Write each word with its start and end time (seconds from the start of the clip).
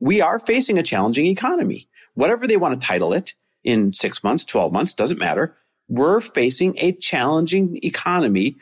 we 0.00 0.20
are 0.20 0.38
facing 0.38 0.78
a 0.78 0.82
challenging 0.82 1.26
economy. 1.26 1.88
Whatever 2.14 2.46
they 2.46 2.56
want 2.56 2.80
to 2.80 2.86
title 2.86 3.12
it 3.12 3.34
in 3.64 3.92
six 3.92 4.22
months, 4.22 4.44
12 4.44 4.72
months, 4.72 4.94
doesn't 4.94 5.18
matter. 5.18 5.54
We're 5.88 6.20
facing 6.20 6.76
a 6.78 6.92
challenging 6.92 7.78
economy 7.82 8.56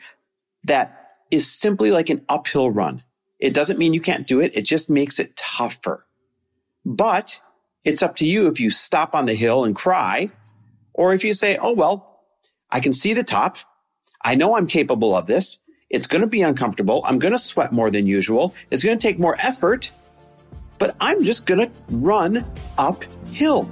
that 0.63 1.11
is 1.31 1.51
simply 1.51 1.91
like 1.91 2.09
an 2.09 2.23
uphill 2.29 2.69
run. 2.69 3.03
It 3.39 3.53
doesn't 3.53 3.79
mean 3.79 3.93
you 3.93 4.01
can't 4.01 4.27
do 4.27 4.39
it. 4.39 4.55
It 4.55 4.63
just 4.63 4.89
makes 4.89 5.19
it 5.19 5.35
tougher. 5.35 6.05
But 6.85 7.39
it's 7.83 8.03
up 8.03 8.15
to 8.17 8.27
you 8.27 8.47
if 8.47 8.59
you 8.59 8.69
stop 8.69 9.15
on 9.15 9.25
the 9.25 9.35
hill 9.35 9.63
and 9.65 9.75
cry, 9.75 10.29
or 10.93 11.13
if 11.13 11.23
you 11.23 11.33
say, 11.33 11.57
oh, 11.57 11.73
well, 11.73 12.21
I 12.69 12.79
can 12.79 12.93
see 12.93 13.13
the 13.13 13.23
top. 13.23 13.57
I 14.23 14.35
know 14.35 14.55
I'm 14.55 14.67
capable 14.67 15.15
of 15.15 15.27
this. 15.27 15.59
It's 15.89 16.07
going 16.07 16.21
to 16.21 16.27
be 16.27 16.41
uncomfortable. 16.41 17.03
I'm 17.05 17.19
going 17.19 17.33
to 17.33 17.39
sweat 17.39 17.71
more 17.71 17.91
than 17.91 18.07
usual. 18.07 18.55
It's 18.71 18.83
going 18.83 18.97
to 18.97 19.07
take 19.07 19.19
more 19.19 19.35
effort, 19.39 19.91
but 20.77 20.95
I'm 20.99 21.23
just 21.23 21.45
going 21.45 21.59
to 21.59 21.71
run 21.89 22.45
uphill. 22.77 23.69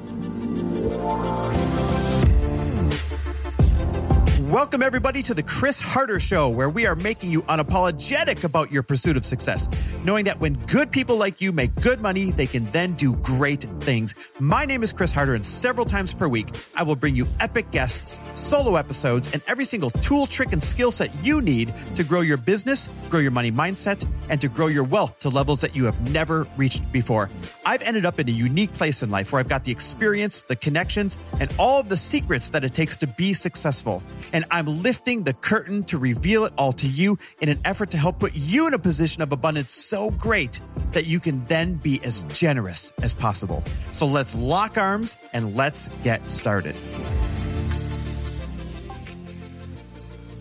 Welcome, 4.53 4.84
everybody, 4.84 5.23
to 5.23 5.34
the 5.34 5.41
Chris 5.41 5.79
Harder 5.79 6.20
Show, 6.20 6.48
where 6.48 6.70
we 6.70 6.85
are 6.85 6.95
making 6.95 7.31
you 7.31 7.41
unapologetic 7.43 8.43
about 8.43 8.71
your 8.71 8.84
pursuit 8.84 9.17
of 9.17 9.26
success, 9.26 9.67
knowing 10.03 10.25
that 10.25 10.39
when 10.39 10.53
good 10.66 10.91
people 10.91 11.16
like 11.16 11.39
you 11.39 11.52
make 11.52 11.73
good 11.75 12.02
money, 12.02 12.31
they 12.31 12.45
can 12.45 12.70
then 12.71 12.93
do 12.93 13.13
great 13.17 13.66
things. 13.80 14.13
My 14.39 14.66
name 14.66 14.84
is 14.84 14.91
Chris 14.91 15.12
Harder, 15.12 15.34
and 15.34 15.45
several 15.45 15.85
times 15.85 16.13
per 16.13 16.27
week, 16.27 16.49
I 16.76 16.84
will 16.84 16.95
bring 16.95 17.16
you 17.16 17.26
epic 17.39 17.71
guests, 17.71 18.20
solo 18.35 18.76
episodes, 18.76 19.31
and 19.31 19.41
every 19.48 19.66
single 19.66 19.91
tool, 19.91 20.27
trick, 20.27 20.52
and 20.52 20.62
skill 20.62 20.91
set 20.91 21.13
you 21.23 21.41
need 21.41 21.73
to 21.95 22.03
grow 22.03 22.21
your 22.21 22.38
business, 22.38 22.89
grow 23.09 23.20
your 23.20 23.31
money 23.31 23.52
mindset, 23.52 24.05
and 24.29 24.41
to 24.41 24.48
grow 24.48 24.67
your 24.67 24.84
wealth 24.84 25.20
to 25.20 25.29
levels 25.29 25.59
that 25.59 25.76
you 25.76 25.85
have 25.85 26.12
never 26.12 26.48
reached 26.57 26.90
before. 26.91 27.29
I've 27.65 27.81
ended 27.81 28.05
up 28.05 28.20
in 28.20 28.27
a 28.27 28.31
unique 28.31 28.73
place 28.73 29.04
in 29.04 29.09
life 29.09 29.31
where 29.31 29.40
I've 29.40 29.48
got 29.48 29.63
the 29.63 29.71
experience, 29.71 30.41
the 30.41 30.55
connections, 30.55 31.17
and 31.40 31.54
all 31.57 31.79
of 31.79 31.90
the 31.90 31.98
secrets 31.98 32.49
that 32.49 32.63
it 32.63 32.74
takes 32.74 32.98
to 32.98 33.07
be 33.07 33.34
successful. 33.34 34.04
And 34.34 34.43
I'm 34.51 34.84
lifting 34.84 35.24
the 35.24 35.34
curtain 35.34 35.84
to 35.85 35.98
reveal 35.98 36.46
it 36.46 36.54
all 36.57 36.74
to 36.74 36.87
you 36.87 37.18
in 37.40 37.49
an 37.49 37.59
effort 37.63 37.91
to 37.91 37.98
help 37.98 38.20
put 38.20 38.35
you 38.35 38.68
in 38.68 38.74
a 38.74 38.79
position 38.79 39.21
of 39.21 39.31
abundance 39.31 39.74
so 39.94 40.10
great 40.10 40.60
that 40.94 41.05
you 41.05 41.20
can 41.20 41.46
then 41.46 41.76
be 41.76 42.04
as 42.04 42.24
generous 42.24 42.91
as 43.04 43.13
possible. 43.13 43.63
So 43.91 44.08
let's 44.08 44.34
lock 44.34 44.76
arms 44.76 45.18
and 45.34 45.55
let's 45.55 45.88
get 46.04 46.32
started. 46.32 46.76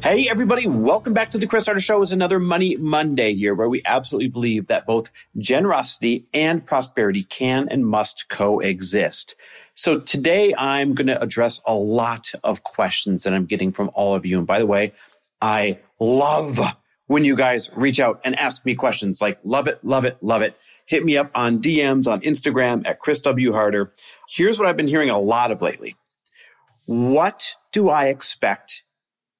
Hey, 0.02 0.26
everybody, 0.30 0.66
welcome 0.66 1.12
back 1.12 1.32
to 1.32 1.38
the 1.38 1.46
Chris 1.46 1.66
Harder 1.66 1.82
Show. 1.82 2.00
It's 2.00 2.12
another 2.12 2.38
Money 2.38 2.76
Monday 2.76 3.34
here 3.34 3.54
where 3.54 3.68
we 3.68 3.82
absolutely 3.84 4.30
believe 4.30 4.68
that 4.68 4.86
both 4.86 5.10
generosity 5.36 6.24
and 6.32 6.64
prosperity 6.64 7.24
can 7.24 7.68
and 7.68 7.84
must 7.84 8.30
coexist. 8.30 9.34
So 9.74 10.00
today 10.00 10.54
I'm 10.56 10.94
going 10.94 11.08
to 11.08 11.20
address 11.20 11.60
a 11.66 11.74
lot 11.74 12.32
of 12.42 12.62
questions 12.62 13.24
that 13.24 13.34
I'm 13.34 13.44
getting 13.44 13.70
from 13.70 13.90
all 13.92 14.14
of 14.14 14.24
you. 14.24 14.38
And 14.38 14.46
by 14.46 14.60
the 14.60 14.66
way, 14.66 14.92
I 15.42 15.78
love 16.00 16.58
when 17.12 17.26
you 17.26 17.36
guys 17.36 17.68
reach 17.74 18.00
out 18.00 18.22
and 18.24 18.38
ask 18.38 18.64
me 18.64 18.74
questions 18.74 19.20
like 19.20 19.38
love 19.44 19.68
it, 19.68 19.78
love 19.84 20.06
it, 20.06 20.16
love 20.22 20.40
it. 20.40 20.56
Hit 20.86 21.04
me 21.04 21.18
up 21.18 21.30
on 21.34 21.60
DMs 21.60 22.10
on 22.10 22.22
Instagram 22.22 22.86
at 22.86 23.00
Chris 23.00 23.20
W. 23.20 23.52
Harder. 23.52 23.92
Here's 24.30 24.58
what 24.58 24.66
I've 24.66 24.78
been 24.78 24.88
hearing 24.88 25.10
a 25.10 25.18
lot 25.18 25.50
of 25.50 25.60
lately. 25.60 25.94
What 26.86 27.54
do 27.70 27.90
I 27.90 28.06
expect 28.06 28.82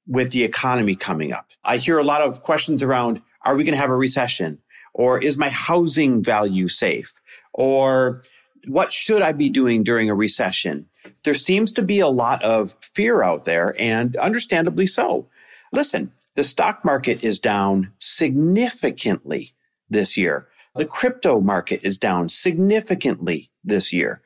with 0.06 0.32
the 0.32 0.44
economy 0.44 0.94
coming 0.94 1.32
up? 1.32 1.46
I 1.64 1.78
hear 1.78 1.98
a 1.98 2.04
lot 2.04 2.20
of 2.20 2.42
questions 2.42 2.82
around, 2.82 3.22
are 3.40 3.56
we 3.56 3.64
going 3.64 3.72
to 3.74 3.80
have 3.80 3.88
a 3.88 3.96
recession? 3.96 4.58
Or 4.92 5.18
is 5.18 5.38
my 5.38 5.48
housing 5.48 6.22
value 6.22 6.68
safe? 6.68 7.14
Or 7.54 8.22
what 8.68 8.92
should 8.92 9.22
I 9.22 9.32
be 9.32 9.48
doing 9.48 9.82
during 9.82 10.10
a 10.10 10.14
recession? 10.14 10.84
There 11.24 11.32
seems 11.32 11.72
to 11.72 11.82
be 11.82 12.00
a 12.00 12.08
lot 12.08 12.42
of 12.42 12.76
fear 12.82 13.22
out 13.22 13.44
there, 13.44 13.74
and 13.78 14.14
understandably 14.16 14.86
so. 14.86 15.26
Listen, 15.72 16.12
the 16.34 16.44
stock 16.44 16.84
market 16.84 17.24
is 17.24 17.38
down 17.38 17.92
significantly 17.98 19.52
this 19.90 20.16
year. 20.16 20.48
The 20.74 20.86
crypto 20.86 21.40
market 21.40 21.80
is 21.82 21.98
down 21.98 22.28
significantly 22.28 23.50
this 23.62 23.92
year. 23.92 24.22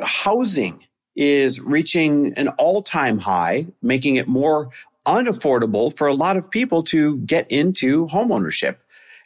Housing 0.00 0.84
is 1.16 1.60
reaching 1.60 2.32
an 2.34 2.48
all 2.48 2.82
time 2.82 3.18
high, 3.18 3.66
making 3.82 4.16
it 4.16 4.28
more 4.28 4.70
unaffordable 5.06 5.96
for 5.96 6.06
a 6.06 6.14
lot 6.14 6.36
of 6.36 6.50
people 6.50 6.82
to 6.84 7.16
get 7.18 7.50
into 7.50 8.06
homeownership. 8.06 8.76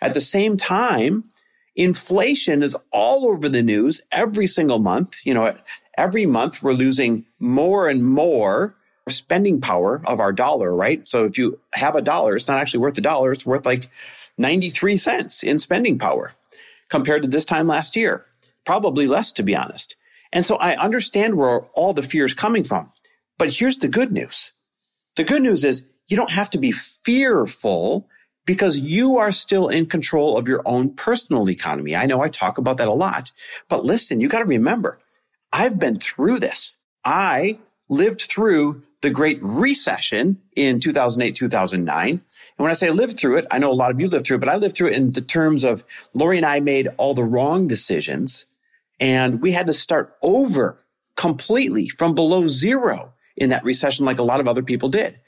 At 0.00 0.14
the 0.14 0.20
same 0.20 0.56
time, 0.56 1.25
Inflation 1.75 2.62
is 2.62 2.76
all 2.92 3.26
over 3.26 3.48
the 3.48 3.62
news 3.62 4.02
every 4.10 4.47
single 4.47 4.78
month. 4.78 5.25
You 5.25 5.34
know, 5.34 5.54
every 5.97 6.26
month 6.26 6.62
we're 6.62 6.75
losing 6.75 7.25
more 7.38 7.88
and 7.88 8.04
more 8.04 8.76
spending 9.08 9.60
power 9.60 10.02
of 10.06 10.20
our 10.20 10.32
dollar, 10.32 10.74
right? 10.74 11.06
So 11.06 11.24
if 11.24 11.38
you 11.38 11.58
have 11.72 11.96
a 11.96 12.02
dollar, 12.02 12.36
it's 12.36 12.48
not 12.48 12.58
actually 12.58 12.80
worth 12.80 12.98
a 12.98 13.02
dollar, 13.02 13.32
it's 13.32 13.46
worth 13.46 13.66
like 13.66 13.90
93 14.38 14.96
cents 14.96 15.42
in 15.42 15.58
spending 15.58 15.98
power 15.98 16.32
compared 16.88 17.22
to 17.22 17.28
this 17.28 17.44
time 17.44 17.66
last 17.66 17.96
year. 17.96 18.24
Probably 18.64 19.06
less, 19.06 19.32
to 19.32 19.42
be 19.42 19.56
honest. 19.56 19.96
And 20.32 20.46
so 20.46 20.56
I 20.56 20.76
understand 20.76 21.34
where 21.34 21.60
all 21.74 21.92
the 21.92 22.02
fear 22.02 22.24
is 22.24 22.34
coming 22.34 22.64
from. 22.64 22.92
But 23.38 23.52
here's 23.52 23.78
the 23.78 23.88
good 23.88 24.12
news. 24.12 24.52
The 25.16 25.24
good 25.24 25.42
news 25.42 25.64
is 25.64 25.84
you 26.06 26.16
don't 26.16 26.30
have 26.30 26.50
to 26.50 26.58
be 26.58 26.72
fearful 26.72 28.08
because 28.46 28.78
you 28.78 29.19
are 29.19 29.32
still 29.32 29.69
in 29.69 29.86
control 29.86 30.36
of 30.36 30.48
your 30.48 30.62
own 30.64 30.94
personal 30.94 31.48
economy. 31.48 31.94
I 31.94 32.06
know 32.06 32.22
I 32.22 32.28
talk 32.28 32.58
about 32.58 32.78
that 32.78 32.88
a 32.88 32.94
lot, 32.94 33.30
but 33.69 33.84
listen, 33.84 34.20
you 34.20 34.28
got 34.28 34.40
to 34.40 34.44
remember, 34.44 34.98
I've 35.52 35.78
been 35.78 35.98
through 35.98 36.40
this. 36.40 36.76
I 37.04 37.58
lived 37.88 38.22
through 38.22 38.82
the 39.02 39.10
Great 39.10 39.38
Recession 39.42 40.40
in 40.56 40.80
2008, 40.80 41.34
2009. 41.34 42.08
And 42.08 42.20
when 42.56 42.70
I 42.70 42.74
say 42.74 42.90
lived 42.90 43.18
through 43.18 43.36
it, 43.36 43.46
I 43.50 43.58
know 43.58 43.70
a 43.70 43.74
lot 43.74 43.90
of 43.90 44.00
you 44.00 44.08
lived 44.08 44.26
through 44.26 44.38
it, 44.38 44.40
but 44.40 44.48
I 44.48 44.56
lived 44.56 44.76
through 44.76 44.88
it 44.88 44.94
in 44.94 45.12
the 45.12 45.20
terms 45.20 45.64
of 45.64 45.84
Lori 46.14 46.38
and 46.38 46.46
I 46.46 46.60
made 46.60 46.88
all 46.96 47.12
the 47.12 47.24
wrong 47.24 47.66
decisions 47.66 48.46
and 49.00 49.42
we 49.42 49.50
had 49.50 49.66
to 49.66 49.72
start 49.72 50.16
over 50.22 50.78
completely 51.16 51.88
from 51.88 52.14
below 52.14 52.46
zero 52.46 53.12
in 53.36 53.50
that 53.50 53.64
recession, 53.64 54.04
like 54.04 54.20
a 54.20 54.22
lot 54.22 54.40
of 54.40 54.46
other 54.46 54.62
people 54.62 54.88
did. 54.88 55.19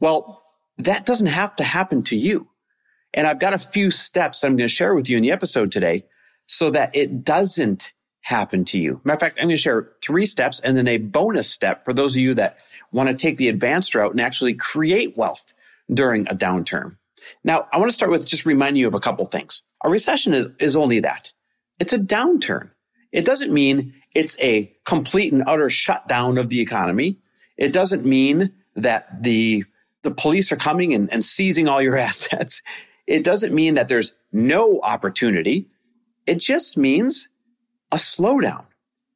Well, 0.00 0.42
that 0.78 1.04
doesn't 1.04 1.26
have 1.26 1.54
to 1.56 1.64
happen 1.64 2.02
to 2.04 2.16
you. 2.16 2.48
And 3.12 3.26
I've 3.26 3.38
got 3.38 3.52
a 3.52 3.58
few 3.58 3.90
steps 3.90 4.42
I'm 4.42 4.56
going 4.56 4.68
to 4.68 4.74
share 4.74 4.94
with 4.94 5.10
you 5.10 5.18
in 5.18 5.22
the 5.22 5.32
episode 5.32 5.72
today 5.72 6.04
so 6.46 6.70
that 6.70 6.96
it 6.96 7.24
doesn't 7.24 7.92
happen 8.28 8.62
to 8.62 8.78
you. 8.78 9.00
Matter 9.04 9.14
of 9.14 9.20
fact, 9.20 9.38
I'm 9.38 9.46
going 9.46 9.56
to 9.56 9.62
share 9.62 9.92
three 10.02 10.26
steps 10.26 10.60
and 10.60 10.76
then 10.76 10.86
a 10.86 10.98
bonus 10.98 11.50
step 11.50 11.86
for 11.86 11.94
those 11.94 12.14
of 12.14 12.20
you 12.20 12.34
that 12.34 12.58
want 12.92 13.08
to 13.08 13.14
take 13.14 13.38
the 13.38 13.48
advanced 13.48 13.94
route 13.94 14.10
and 14.10 14.20
actually 14.20 14.52
create 14.52 15.16
wealth 15.16 15.46
during 15.90 16.28
a 16.28 16.34
downturn. 16.34 16.96
Now, 17.42 17.66
I 17.72 17.78
want 17.78 17.88
to 17.88 17.94
start 17.94 18.10
with 18.10 18.26
just 18.26 18.44
reminding 18.44 18.80
you 18.80 18.86
of 18.86 18.94
a 18.94 19.00
couple 19.00 19.24
things. 19.24 19.62
A 19.82 19.88
recession 19.88 20.34
is, 20.34 20.46
is 20.60 20.76
only 20.76 21.00
that. 21.00 21.32
It's 21.80 21.94
a 21.94 21.98
downturn. 21.98 22.68
It 23.12 23.24
doesn't 23.24 23.50
mean 23.50 23.94
it's 24.14 24.38
a 24.40 24.76
complete 24.84 25.32
and 25.32 25.44
utter 25.46 25.70
shutdown 25.70 26.36
of 26.36 26.50
the 26.50 26.60
economy. 26.60 27.20
It 27.56 27.72
doesn't 27.72 28.04
mean 28.04 28.52
that 28.76 29.22
the 29.22 29.64
the 30.02 30.10
police 30.10 30.52
are 30.52 30.56
coming 30.56 30.92
and, 30.92 31.10
and 31.12 31.24
seizing 31.24 31.66
all 31.66 31.80
your 31.80 31.96
assets. 32.08 32.60
It 33.06 33.24
doesn't 33.24 33.54
mean 33.54 33.76
that 33.76 33.88
there's 33.88 34.12
no 34.32 34.80
opportunity. 34.82 35.66
It 36.26 36.36
just 36.36 36.76
means 36.76 37.26
a 37.92 37.96
slowdown. 37.96 38.66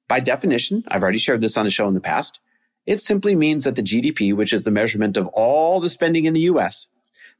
By 0.08 0.20
definition, 0.20 0.84
I've 0.88 1.02
already 1.02 1.18
shared 1.18 1.40
this 1.40 1.56
on 1.56 1.64
the 1.64 1.70
show 1.70 1.88
in 1.88 1.94
the 1.94 2.00
past. 2.00 2.40
It 2.86 3.00
simply 3.00 3.34
means 3.34 3.64
that 3.64 3.76
the 3.76 3.82
GDP, 3.82 4.34
which 4.34 4.52
is 4.52 4.64
the 4.64 4.70
measurement 4.70 5.16
of 5.16 5.28
all 5.28 5.80
the 5.80 5.90
spending 5.90 6.24
in 6.24 6.34
the 6.34 6.40
US, 6.40 6.86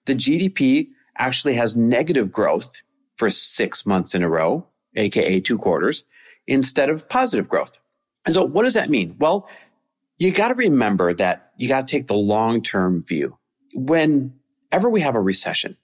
the 0.07 0.15
GDP 0.15 0.89
actually 1.17 1.55
has 1.55 1.77
negative 1.77 2.31
growth 2.31 2.73
for 3.17 3.31
six 3.31 3.85
months 3.85 4.15
in 4.15 4.23
a 4.23 4.29
row, 4.29 4.67
aka 4.95 5.41
two 5.41 5.59
quarters, 5.59 6.05
instead 6.47 6.91
of 6.91 7.09
positive 7.09 7.49
growth. 7.49 7.79
And 8.25 8.35
so 8.35 8.43
what 8.43 8.63
does 8.63 8.75
that 8.75 8.91
mean? 8.91 9.17
Well, 9.19 9.49
you 10.19 10.33
got 10.33 10.49
to 10.49 10.55
remember 10.55 11.13
that 11.15 11.53
you 11.57 11.69
got 11.69 11.87
to 11.87 11.97
take 11.97 12.07
the 12.07 12.15
long 12.15 12.63
term 12.63 13.03
view. 13.03 13.39
Whenever 13.75 14.89
we 14.91 15.01
have 15.01 15.15
a 15.15 15.21
recession, 15.21 15.77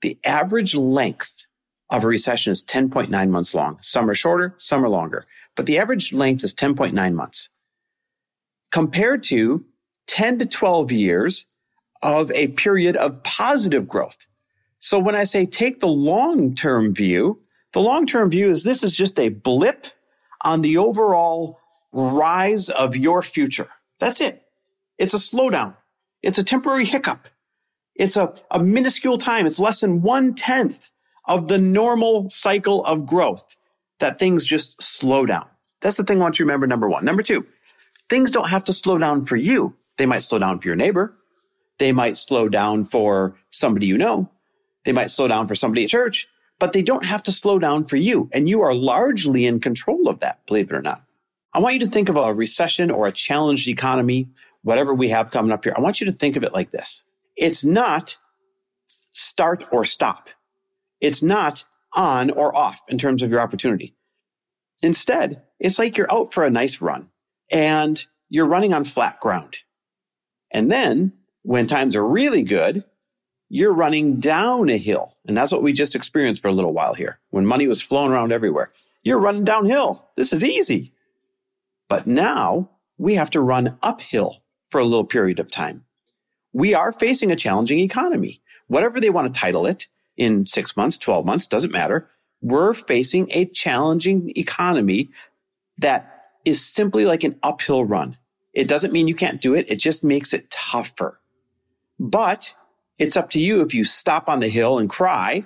the 0.00 0.18
average 0.24 0.74
length 0.74 1.45
of 1.90 2.04
a 2.04 2.06
recession 2.08 2.52
is 2.52 2.64
10.9 2.64 3.28
months 3.28 3.54
long. 3.54 3.78
Some 3.80 4.10
are 4.10 4.14
shorter, 4.14 4.54
some 4.58 4.84
are 4.84 4.88
longer, 4.88 5.24
but 5.54 5.66
the 5.66 5.78
average 5.78 6.12
length 6.12 6.44
is 6.44 6.54
10.9 6.54 7.14
months 7.14 7.48
compared 8.70 9.22
to 9.22 9.64
10 10.06 10.40
to 10.40 10.46
12 10.46 10.92
years 10.92 11.46
of 12.02 12.30
a 12.32 12.48
period 12.48 12.96
of 12.96 13.22
positive 13.22 13.88
growth. 13.88 14.18
So 14.78 14.98
when 14.98 15.14
I 15.14 15.24
say 15.24 15.46
take 15.46 15.80
the 15.80 15.88
long 15.88 16.54
term 16.54 16.94
view, 16.94 17.40
the 17.72 17.80
long 17.80 18.06
term 18.06 18.30
view 18.30 18.50
is 18.50 18.62
this 18.62 18.84
is 18.84 18.94
just 18.96 19.18
a 19.18 19.30
blip 19.30 19.86
on 20.44 20.62
the 20.62 20.78
overall 20.78 21.58
rise 21.92 22.68
of 22.68 22.96
your 22.96 23.22
future. 23.22 23.68
That's 23.98 24.20
it. 24.20 24.42
It's 24.98 25.14
a 25.14 25.18
slowdown. 25.18 25.76
It's 26.22 26.38
a 26.38 26.44
temporary 26.44 26.84
hiccup. 26.84 27.28
It's 27.94 28.16
a, 28.16 28.34
a 28.50 28.62
minuscule 28.62 29.18
time. 29.18 29.46
It's 29.46 29.58
less 29.58 29.80
than 29.80 30.02
one 30.02 30.34
tenth 30.34 30.80
of 31.28 31.48
the 31.48 31.58
normal 31.58 32.30
cycle 32.30 32.84
of 32.84 33.06
growth. 33.06 33.56
that 33.98 34.18
things 34.18 34.44
just 34.44 34.80
slow 34.82 35.24
down. 35.24 35.46
That's 35.80 35.96
the 35.96 36.04
thing 36.04 36.18
I 36.18 36.20
want 36.20 36.38
you 36.38 36.44
to 36.44 36.46
remember. 36.46 36.66
Number 36.66 36.88
one. 36.88 37.04
Number 37.04 37.22
two, 37.22 37.46
things 38.10 38.30
don't 38.30 38.50
have 38.50 38.64
to 38.64 38.74
slow 38.74 38.98
down 38.98 39.22
for 39.22 39.36
you. 39.36 39.74
They 39.96 40.04
might 40.04 40.22
slow 40.22 40.38
down 40.38 40.60
for 40.60 40.68
your 40.68 40.76
neighbor. 40.76 41.16
They 41.78 41.92
might 41.92 42.18
slow 42.18 42.48
down 42.48 42.84
for 42.84 43.38
somebody 43.50 43.86
you 43.86 43.96
know. 43.96 44.30
They 44.84 44.92
might 44.92 45.10
slow 45.10 45.28
down 45.28 45.48
for 45.48 45.54
somebody 45.54 45.84
at 45.84 45.90
church, 45.90 46.28
but 46.58 46.72
they 46.72 46.82
don't 46.82 47.04
have 47.04 47.22
to 47.24 47.32
slow 47.32 47.58
down 47.58 47.84
for 47.84 47.96
you. 47.96 48.28
And 48.32 48.48
you 48.48 48.62
are 48.62 48.74
largely 48.74 49.46
in 49.46 49.60
control 49.60 50.08
of 50.08 50.20
that, 50.20 50.44
believe 50.46 50.70
it 50.70 50.76
or 50.76 50.82
not. 50.82 51.02
I 51.52 51.58
want 51.58 51.74
you 51.74 51.80
to 51.80 51.86
think 51.86 52.08
of 52.08 52.16
a 52.16 52.34
recession 52.34 52.90
or 52.90 53.06
a 53.06 53.12
challenged 53.12 53.68
economy, 53.68 54.28
whatever 54.62 54.92
we 54.94 55.08
have 55.08 55.30
coming 55.30 55.52
up 55.52 55.64
here. 55.64 55.74
I 55.76 55.80
want 55.80 56.00
you 56.00 56.06
to 56.06 56.12
think 56.12 56.36
of 56.36 56.44
it 56.44 56.52
like 56.52 56.70
this. 56.70 57.02
It's 57.34 57.64
not 57.64 58.16
start 59.12 59.66
or 59.72 59.84
stop. 59.84 60.28
It's 61.00 61.22
not 61.22 61.64
on 61.94 62.30
or 62.30 62.54
off 62.56 62.80
in 62.88 62.98
terms 62.98 63.22
of 63.22 63.30
your 63.30 63.40
opportunity. 63.40 63.94
Instead, 64.82 65.42
it's 65.58 65.78
like 65.78 65.96
you're 65.96 66.12
out 66.12 66.32
for 66.32 66.44
a 66.44 66.50
nice 66.50 66.80
run 66.80 67.08
and 67.50 68.04
you're 68.28 68.46
running 68.46 68.72
on 68.74 68.84
flat 68.84 69.20
ground. 69.20 69.58
And 70.50 70.70
then 70.70 71.12
when 71.42 71.66
times 71.66 71.96
are 71.96 72.06
really 72.06 72.42
good, 72.42 72.84
you're 73.48 73.72
running 73.72 74.18
down 74.18 74.68
a 74.68 74.76
hill. 74.76 75.14
And 75.26 75.36
that's 75.36 75.52
what 75.52 75.62
we 75.62 75.72
just 75.72 75.94
experienced 75.94 76.42
for 76.42 76.48
a 76.48 76.52
little 76.52 76.72
while 76.72 76.94
here 76.94 77.18
when 77.30 77.46
money 77.46 77.66
was 77.66 77.82
flowing 77.82 78.12
around 78.12 78.32
everywhere. 78.32 78.72
You're 79.02 79.20
running 79.20 79.44
downhill. 79.44 80.10
This 80.16 80.32
is 80.32 80.42
easy. 80.42 80.92
But 81.88 82.06
now 82.06 82.70
we 82.98 83.14
have 83.14 83.30
to 83.30 83.40
run 83.40 83.78
uphill 83.82 84.42
for 84.68 84.80
a 84.80 84.84
little 84.84 85.04
period 85.04 85.38
of 85.38 85.50
time. 85.50 85.84
We 86.52 86.74
are 86.74 86.92
facing 86.92 87.30
a 87.30 87.36
challenging 87.36 87.78
economy. 87.78 88.40
Whatever 88.66 89.00
they 89.00 89.10
want 89.10 89.32
to 89.32 89.40
title 89.40 89.66
it 89.66 89.86
in 90.16 90.46
six 90.46 90.76
months, 90.76 90.98
12 90.98 91.24
months, 91.24 91.46
doesn't 91.46 91.72
matter. 91.72 92.08
We're 92.40 92.74
facing 92.74 93.30
a 93.30 93.46
challenging 93.46 94.32
economy 94.36 95.10
that 95.78 96.24
is 96.44 96.64
simply 96.64 97.04
like 97.04 97.24
an 97.24 97.38
uphill 97.42 97.84
run. 97.84 98.16
It 98.52 98.68
doesn't 98.68 98.92
mean 98.92 99.08
you 99.08 99.14
can't 99.14 99.40
do 99.40 99.54
it. 99.54 99.70
It 99.70 99.76
just 99.76 100.02
makes 100.02 100.32
it 100.32 100.50
tougher. 100.50 101.20
But 101.98 102.54
it's 102.98 103.16
up 103.16 103.30
to 103.30 103.40
you 103.40 103.60
if 103.62 103.74
you 103.74 103.84
stop 103.84 104.28
on 104.28 104.40
the 104.40 104.48
hill 104.48 104.78
and 104.78 104.88
cry, 104.88 105.44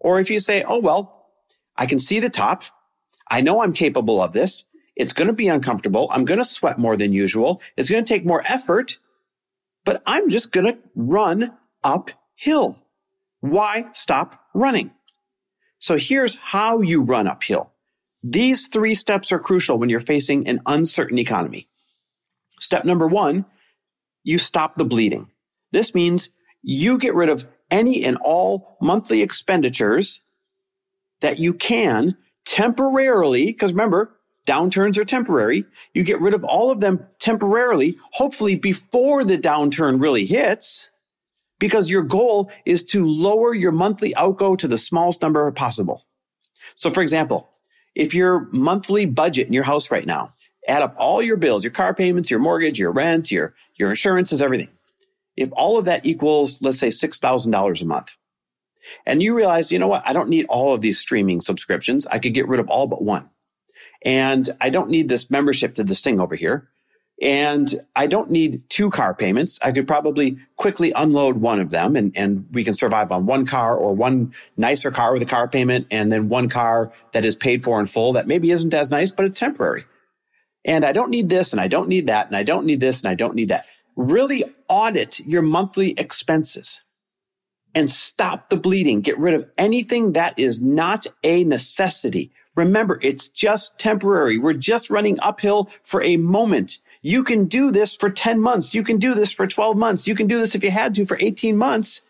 or 0.00 0.20
if 0.20 0.30
you 0.30 0.38
say, 0.38 0.62
oh, 0.62 0.78
well, 0.78 1.26
I 1.76 1.86
can 1.86 1.98
see 1.98 2.20
the 2.20 2.30
top. 2.30 2.64
I 3.30 3.40
know 3.40 3.62
I'm 3.62 3.72
capable 3.72 4.22
of 4.22 4.32
this. 4.32 4.64
It's 4.96 5.12
going 5.12 5.26
to 5.28 5.34
be 5.34 5.48
uncomfortable. 5.48 6.08
I'm 6.10 6.24
going 6.24 6.38
to 6.38 6.44
sweat 6.44 6.78
more 6.78 6.96
than 6.96 7.12
usual. 7.12 7.60
It's 7.76 7.90
going 7.90 8.04
to 8.04 8.08
take 8.08 8.24
more 8.24 8.42
effort, 8.46 8.98
but 9.84 10.02
I'm 10.06 10.28
just 10.28 10.50
going 10.50 10.66
to 10.66 10.78
run 10.94 11.56
uphill. 11.84 12.82
Why 13.40 13.86
stop 13.92 14.40
running? 14.54 14.90
So 15.78 15.96
here's 15.96 16.36
how 16.36 16.80
you 16.80 17.02
run 17.02 17.28
uphill. 17.28 17.72
These 18.22 18.66
three 18.68 18.94
steps 18.94 19.30
are 19.30 19.38
crucial 19.38 19.78
when 19.78 19.88
you're 19.88 20.00
facing 20.00 20.48
an 20.48 20.60
uncertain 20.66 21.18
economy. 21.18 21.66
Step 22.58 22.84
number 22.84 23.06
one, 23.06 23.44
you 24.24 24.38
stop 24.38 24.76
the 24.76 24.84
bleeding. 24.84 25.30
This 25.70 25.94
means 25.94 26.30
you 26.62 26.98
get 26.98 27.14
rid 27.14 27.28
of 27.28 27.46
any 27.70 28.04
and 28.04 28.18
all 28.20 28.76
monthly 28.80 29.22
expenditures 29.22 30.20
that 31.20 31.38
you 31.38 31.54
can 31.54 32.16
temporarily, 32.44 33.46
because 33.46 33.72
remember, 33.72 34.16
downturns 34.48 34.98
are 34.98 35.04
temporary. 35.04 35.64
You 35.94 36.02
get 36.02 36.20
rid 36.20 36.34
of 36.34 36.42
all 36.42 36.70
of 36.70 36.80
them 36.80 37.06
temporarily, 37.20 37.98
hopefully 38.12 38.56
before 38.56 39.22
the 39.22 39.38
downturn 39.38 40.00
really 40.00 40.24
hits, 40.24 40.87
because 41.58 41.90
your 41.90 42.02
goal 42.02 42.50
is 42.64 42.84
to 42.84 43.06
lower 43.06 43.54
your 43.54 43.72
monthly 43.72 44.14
outgo 44.16 44.56
to 44.56 44.68
the 44.68 44.78
smallest 44.78 45.22
number 45.22 45.50
possible. 45.52 46.04
So 46.76 46.90
for 46.90 47.02
example, 47.02 47.48
if 47.94 48.14
your 48.14 48.48
monthly 48.52 49.06
budget 49.06 49.46
in 49.46 49.52
your 49.52 49.64
house 49.64 49.90
right 49.90 50.06
now, 50.06 50.32
add 50.66 50.82
up 50.82 50.94
all 50.98 51.22
your 51.22 51.36
bills, 51.36 51.64
your 51.64 51.70
car 51.72 51.94
payments, 51.94 52.30
your 52.30 52.40
mortgage, 52.40 52.78
your 52.78 52.92
rent, 52.92 53.30
your, 53.30 53.54
your 53.76 53.90
insurances, 53.90 54.42
everything 54.42 54.68
if 55.38 55.50
all 55.52 55.78
of 55.78 55.84
that 55.84 56.04
equals, 56.04 56.58
let's 56.60 56.78
say 56.78 56.88
$6,000 56.88 57.82
a 57.82 57.86
month, 57.86 58.10
and 59.06 59.22
you 59.22 59.36
realize, 59.36 59.70
you 59.70 59.78
know 59.78 59.88
what? 59.88 60.02
I 60.06 60.12
don't 60.12 60.28
need 60.28 60.46
all 60.48 60.74
of 60.74 60.80
these 60.80 60.98
streaming 60.98 61.40
subscriptions. 61.40 62.06
I 62.06 62.18
could 62.18 62.34
get 62.34 62.48
rid 62.48 62.58
of 62.58 62.68
all 62.68 62.86
but 62.86 63.02
one. 63.02 63.30
And 64.04 64.48
I 64.60 64.70
don't 64.70 64.90
need 64.90 65.08
this 65.08 65.30
membership 65.30 65.76
to 65.76 65.84
this 65.84 66.02
thing 66.02 66.20
over 66.20 66.34
here. 66.34 66.68
And 67.20 67.74
I 67.96 68.06
don't 68.06 68.30
need 68.30 68.62
two 68.68 68.90
car 68.90 69.12
payments. 69.12 69.58
I 69.60 69.72
could 69.72 69.88
probably 69.88 70.38
quickly 70.56 70.92
unload 70.92 71.38
one 71.38 71.58
of 71.58 71.70
them 71.70 71.96
and, 71.96 72.16
and 72.16 72.46
we 72.52 72.62
can 72.62 72.74
survive 72.74 73.10
on 73.10 73.26
one 73.26 73.44
car 73.44 73.76
or 73.76 73.92
one 73.92 74.32
nicer 74.56 74.92
car 74.92 75.12
with 75.12 75.22
a 75.22 75.26
car 75.26 75.48
payment 75.48 75.88
and 75.90 76.12
then 76.12 76.28
one 76.28 76.48
car 76.48 76.92
that 77.12 77.24
is 77.24 77.34
paid 77.34 77.64
for 77.64 77.80
in 77.80 77.86
full 77.86 78.12
that 78.12 78.28
maybe 78.28 78.52
isn't 78.52 78.72
as 78.72 78.90
nice, 78.90 79.10
but 79.10 79.24
it's 79.24 79.40
temporary. 79.40 79.84
And 80.64 80.84
I 80.84 80.92
don't 80.92 81.10
need 81.10 81.28
this 81.28 81.52
and 81.52 81.60
I 81.60 81.66
don't 81.66 81.88
need 81.88 82.06
that 82.06 82.28
and 82.28 82.36
I 82.36 82.44
don't 82.44 82.66
need 82.66 82.78
this 82.78 83.02
and 83.02 83.10
I 83.10 83.14
don't 83.14 83.34
need 83.34 83.48
that 83.48 83.66
really 83.98 84.44
audit 84.68 85.18
your 85.20 85.42
monthly 85.42 85.90
expenses 85.98 86.80
and 87.74 87.90
stop 87.90 88.48
the 88.48 88.56
bleeding. 88.56 89.00
Get 89.00 89.18
rid 89.18 89.34
of 89.34 89.50
anything 89.58 90.12
that 90.12 90.38
is 90.38 90.60
not 90.60 91.06
a 91.22 91.44
necessity. 91.44 92.30
Remember, 92.56 92.98
it's 93.02 93.28
just 93.28 93.78
temporary. 93.78 94.38
We're 94.38 94.54
just 94.54 94.88
running 94.88 95.18
uphill 95.20 95.70
for 95.82 96.02
a 96.02 96.16
moment. 96.16 96.78
You 97.02 97.24
can 97.24 97.46
do 97.46 97.70
this 97.70 97.96
for 97.96 98.10
10 98.10 98.40
months. 98.40 98.74
You 98.74 98.82
can 98.82 98.98
do 98.98 99.14
this 99.14 99.32
for 99.32 99.46
12 99.46 99.76
months. 99.76 100.06
You 100.06 100.14
can 100.14 100.26
do 100.26 100.40
this 100.40 100.54
if 100.54 100.64
you 100.64 100.70
had 100.70 100.94
to 100.94 101.06
for 101.06 101.16
18 101.20 101.56
months 101.56 102.02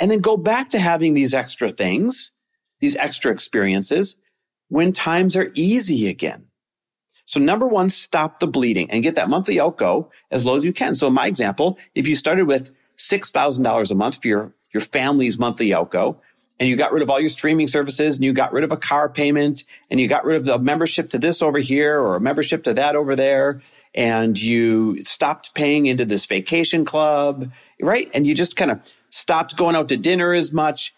and 0.00 0.10
then 0.10 0.20
go 0.20 0.36
back 0.36 0.70
to 0.70 0.78
having 0.78 1.14
these 1.14 1.34
extra 1.34 1.70
things, 1.70 2.32
these 2.80 2.96
extra 2.96 3.32
experiences 3.32 4.16
when 4.68 4.92
times 4.92 5.36
are 5.36 5.50
easy 5.54 6.08
again. 6.08 6.46
So 7.26 7.40
number 7.40 7.66
one, 7.66 7.90
stop 7.90 8.38
the 8.38 8.46
bleeding 8.46 8.90
and 8.90 9.02
get 9.02 9.14
that 9.14 9.28
monthly 9.28 9.60
outgo 9.60 10.10
as 10.30 10.44
low 10.44 10.56
as 10.56 10.64
you 10.64 10.72
can. 10.72 10.94
So 10.94 11.06
in 11.08 11.14
my 11.14 11.26
example, 11.26 11.78
if 11.94 12.06
you 12.06 12.16
started 12.16 12.46
with 12.46 12.70
$6,000 12.98 13.90
a 13.90 13.94
month 13.94 14.20
for 14.20 14.28
your, 14.28 14.54
your 14.72 14.82
family's 14.82 15.38
monthly 15.38 15.72
outgo 15.72 16.20
and 16.60 16.68
you 16.68 16.76
got 16.76 16.92
rid 16.92 17.02
of 17.02 17.10
all 17.10 17.20
your 17.20 17.30
streaming 17.30 17.68
services 17.68 18.16
and 18.16 18.24
you 18.24 18.32
got 18.32 18.52
rid 18.52 18.64
of 18.64 18.72
a 18.72 18.76
car 18.76 19.08
payment 19.08 19.64
and 19.90 20.00
you 20.00 20.08
got 20.08 20.24
rid 20.24 20.36
of 20.36 20.44
the 20.44 20.58
membership 20.58 21.10
to 21.10 21.18
this 21.18 21.42
over 21.42 21.58
here 21.58 21.98
or 21.98 22.16
a 22.16 22.20
membership 22.20 22.64
to 22.64 22.74
that 22.74 22.94
over 22.94 23.16
there 23.16 23.62
and 23.94 24.40
you 24.40 25.04
stopped 25.04 25.54
paying 25.54 25.86
into 25.86 26.04
this 26.04 26.26
vacation 26.26 26.84
club, 26.84 27.52
right? 27.80 28.10
And 28.12 28.26
you 28.26 28.34
just 28.34 28.56
kind 28.56 28.70
of 28.70 28.80
stopped 29.10 29.56
going 29.56 29.76
out 29.76 29.88
to 29.88 29.96
dinner 29.96 30.32
as 30.32 30.52
much. 30.52 30.94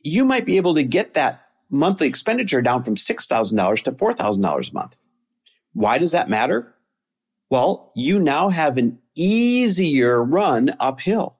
You 0.00 0.24
might 0.24 0.44
be 0.44 0.56
able 0.56 0.74
to 0.74 0.82
get 0.82 1.14
that 1.14 1.46
monthly 1.70 2.08
expenditure 2.08 2.60
down 2.60 2.82
from 2.82 2.96
$6,000 2.96 3.82
to 3.82 3.92
$4,000 3.92 4.70
a 4.70 4.74
month. 4.74 4.96
Why 5.72 5.98
does 5.98 6.12
that 6.12 6.28
matter? 6.28 6.74
Well, 7.48 7.92
you 7.94 8.18
now 8.18 8.48
have 8.48 8.76
an 8.76 8.98
easier 9.14 10.22
run 10.22 10.74
uphill, 10.80 11.38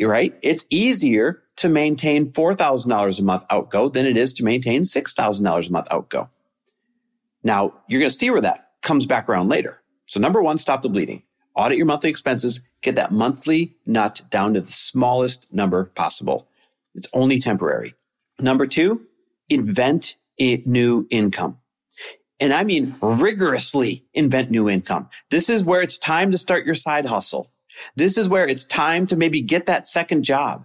right? 0.00 0.34
It's 0.42 0.66
easier 0.68 1.42
to 1.56 1.68
maintain 1.68 2.32
$4,000 2.32 3.20
a 3.20 3.22
month 3.22 3.44
outgo 3.48 3.88
than 3.88 4.06
it 4.06 4.16
is 4.16 4.34
to 4.34 4.44
maintain 4.44 4.82
$6,000 4.82 5.68
a 5.68 5.72
month 5.72 5.86
outgo. 5.90 6.30
Now, 7.42 7.74
you're 7.88 8.00
going 8.00 8.10
to 8.10 8.16
see 8.16 8.30
where 8.30 8.40
that 8.40 8.70
comes 8.82 9.06
back 9.06 9.28
around 9.28 9.48
later. 9.48 9.82
So 10.06 10.20
number 10.20 10.42
one, 10.42 10.58
stop 10.58 10.82
the 10.82 10.88
bleeding. 10.88 11.22
Audit 11.54 11.78
your 11.78 11.86
monthly 11.86 12.10
expenses. 12.10 12.60
Get 12.82 12.96
that 12.96 13.12
monthly 13.12 13.76
nut 13.86 14.22
down 14.30 14.54
to 14.54 14.60
the 14.60 14.72
smallest 14.72 15.46
number 15.50 15.86
possible. 15.94 16.48
It's 16.94 17.08
only 17.12 17.38
temporary. 17.38 17.94
Number 18.38 18.66
two, 18.66 19.06
invent 19.48 20.16
new 20.38 21.06
income 21.10 21.58
and 22.40 22.52
I 22.52 22.64
mean 22.64 22.96
rigorously 23.00 24.04
invent 24.12 24.50
new 24.50 24.68
income. 24.68 25.08
This 25.30 25.48
is 25.48 25.64
where 25.64 25.82
it's 25.82 25.98
time 25.98 26.30
to 26.30 26.38
start 26.38 26.66
your 26.66 26.74
side 26.74 27.06
hustle. 27.06 27.50
This 27.96 28.18
is 28.18 28.28
where 28.28 28.46
it's 28.46 28.64
time 28.64 29.06
to 29.08 29.16
maybe 29.16 29.40
get 29.40 29.66
that 29.66 29.86
second 29.86 30.24
job. 30.24 30.64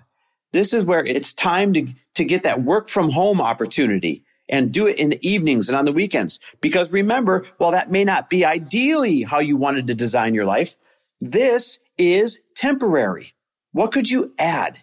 This 0.51 0.74
is 0.74 0.84
where 0.84 1.05
it's 1.05 1.34
time 1.34 1.74
to, 1.74 1.88
to 2.15 2.24
get 2.24 2.43
that 2.43 2.63
work 2.63 2.89
from 2.89 3.12
home 3.12 3.39
opportunity 3.39 4.25
and 4.50 4.72
do 4.72 4.88
it 4.88 4.98
in 4.98 5.10
the 5.10 5.27
evenings 5.27 5.70
and 5.70 5.77
on 5.77 5.86
the 5.86 5.94
weekends. 5.94 6.39
Because 6.60 6.91
remember, 6.91 7.46
while 7.58 7.72
that 7.72 7.91
may 7.91 8.03
not 8.03 8.29
be 8.29 8.44
ideally 8.44 9.22
how 9.22 9.39
you 9.39 9.56
wanted 9.56 9.88
to 9.88 9.96
design 9.96 10.34
your 10.34 10.46
life, 10.46 10.75
this 11.22 11.79
is 11.98 12.41
temporary. 12.56 13.34
What 13.72 13.91
could 13.91 14.10
you 14.10 14.34
add? 14.39 14.79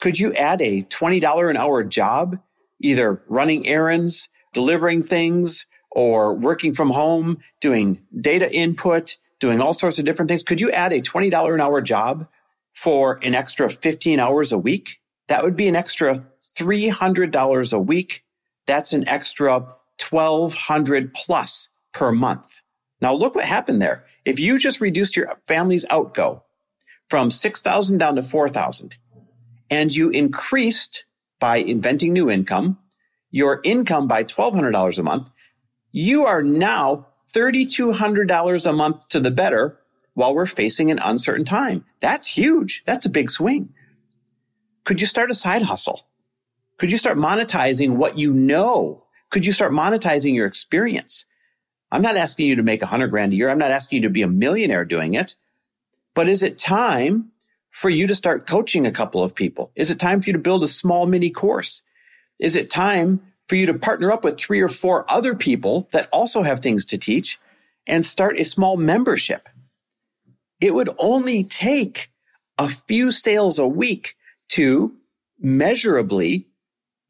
Could 0.00 0.18
you 0.18 0.32
add 0.34 0.60
a 0.60 0.82
$20 0.82 1.50
an 1.50 1.56
hour 1.56 1.82
job, 1.82 2.38
either 2.80 3.22
running 3.26 3.66
errands, 3.66 4.28
delivering 4.52 5.02
things, 5.02 5.66
or 5.90 6.34
working 6.34 6.74
from 6.74 6.90
home, 6.90 7.38
doing 7.60 8.00
data 8.20 8.52
input, 8.54 9.16
doing 9.40 9.60
all 9.60 9.72
sorts 9.72 9.98
of 9.98 10.04
different 10.04 10.28
things. 10.28 10.42
Could 10.42 10.60
you 10.60 10.70
add 10.70 10.92
a 10.92 11.00
$20 11.00 11.54
an 11.54 11.60
hour 11.60 11.80
job 11.80 12.26
for 12.74 13.18
an 13.22 13.34
extra 13.34 13.68
15 13.68 14.20
hours 14.20 14.52
a 14.52 14.58
week? 14.58 15.00
That 15.28 15.42
would 15.42 15.56
be 15.56 15.68
an 15.68 15.76
extra 15.76 16.24
$300 16.56 17.72
a 17.72 17.78
week. 17.78 18.24
That's 18.68 18.92
an 18.92 19.08
extra 19.08 19.66
1200 20.10 21.14
plus 21.14 21.68
per 21.92 22.12
month. 22.12 22.60
Now 23.00 23.14
look 23.14 23.34
what 23.34 23.46
happened 23.46 23.80
there. 23.80 24.04
If 24.26 24.38
you 24.38 24.58
just 24.58 24.82
reduced 24.82 25.16
your 25.16 25.40
family's 25.46 25.86
outgo 25.88 26.44
from 27.08 27.30
6,000 27.30 27.96
down 27.96 28.16
to 28.16 28.22
4,000 28.22 28.94
and 29.70 29.94
you 29.94 30.10
increased 30.10 31.04
by 31.40 31.56
inventing 31.56 32.12
new 32.12 32.28
income, 32.30 32.78
your 33.30 33.60
income 33.64 34.06
by 34.06 34.22
$1,200 34.22 34.98
a 34.98 35.02
month, 35.02 35.30
you 35.90 36.26
are 36.26 36.42
now 36.42 37.06
$3,200 37.32 38.66
a 38.66 38.72
month 38.74 39.08
to 39.08 39.18
the 39.18 39.30
better 39.30 39.78
while 40.12 40.34
we're 40.34 40.44
facing 40.44 40.90
an 40.90 40.98
uncertain 40.98 41.46
time. 41.46 41.86
That's 42.00 42.28
huge. 42.28 42.82
That's 42.84 43.06
a 43.06 43.10
big 43.10 43.30
swing. 43.30 43.72
Could 44.84 45.00
you 45.00 45.06
start 45.06 45.30
a 45.30 45.34
side 45.34 45.62
hustle? 45.62 46.07
Could 46.78 46.90
you 46.92 46.98
start 46.98 47.18
monetizing 47.18 47.96
what 47.96 48.16
you 48.16 48.32
know? 48.32 49.04
Could 49.30 49.44
you 49.44 49.52
start 49.52 49.72
monetizing 49.72 50.34
your 50.34 50.46
experience? 50.46 51.26
I'm 51.90 52.02
not 52.02 52.16
asking 52.16 52.46
you 52.46 52.56
to 52.56 52.62
make 52.62 52.82
a 52.82 52.86
hundred 52.86 53.08
grand 53.08 53.32
a 53.32 53.36
year. 53.36 53.50
I'm 53.50 53.58
not 53.58 53.70
asking 53.70 53.96
you 53.96 54.02
to 54.08 54.12
be 54.12 54.22
a 54.22 54.28
millionaire 54.28 54.84
doing 54.84 55.14
it. 55.14 55.36
But 56.14 56.28
is 56.28 56.42
it 56.42 56.58
time 56.58 57.30
for 57.70 57.90
you 57.90 58.06
to 58.06 58.14
start 58.14 58.46
coaching 58.46 58.86
a 58.86 58.92
couple 58.92 59.22
of 59.22 59.34
people? 59.34 59.72
Is 59.74 59.90
it 59.90 59.98
time 59.98 60.20
for 60.20 60.28
you 60.28 60.32
to 60.32 60.38
build 60.38 60.62
a 60.62 60.68
small 60.68 61.06
mini 61.06 61.30
course? 61.30 61.82
Is 62.38 62.56
it 62.56 62.70
time 62.70 63.20
for 63.46 63.56
you 63.56 63.66
to 63.66 63.74
partner 63.74 64.12
up 64.12 64.24
with 64.24 64.38
three 64.38 64.60
or 64.60 64.68
four 64.68 65.10
other 65.10 65.34
people 65.34 65.88
that 65.92 66.08
also 66.12 66.42
have 66.42 66.60
things 66.60 66.84
to 66.86 66.98
teach 66.98 67.38
and 67.86 68.04
start 68.04 68.38
a 68.38 68.44
small 68.44 68.76
membership? 68.76 69.48
It 70.60 70.74
would 70.74 70.90
only 70.98 71.44
take 71.44 72.10
a 72.58 72.68
few 72.68 73.12
sales 73.12 73.58
a 73.58 73.66
week 73.66 74.16
to 74.50 74.94
measurably 75.38 76.47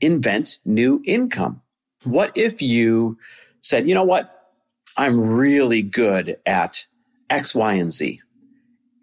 invent 0.00 0.59
new 0.64 1.02
income. 1.05 1.62
What 2.05 2.37
if 2.37 2.62
you 2.62 3.19
said, 3.61 3.88
you 3.88 3.95
know 3.95 4.05
what? 4.05 4.35
I'm 4.97 5.21
really 5.21 5.83
good 5.83 6.38
at 6.47 6.87
X, 7.31 7.55
Y, 7.55 7.75
and 7.75 7.93
Z. 7.93 8.21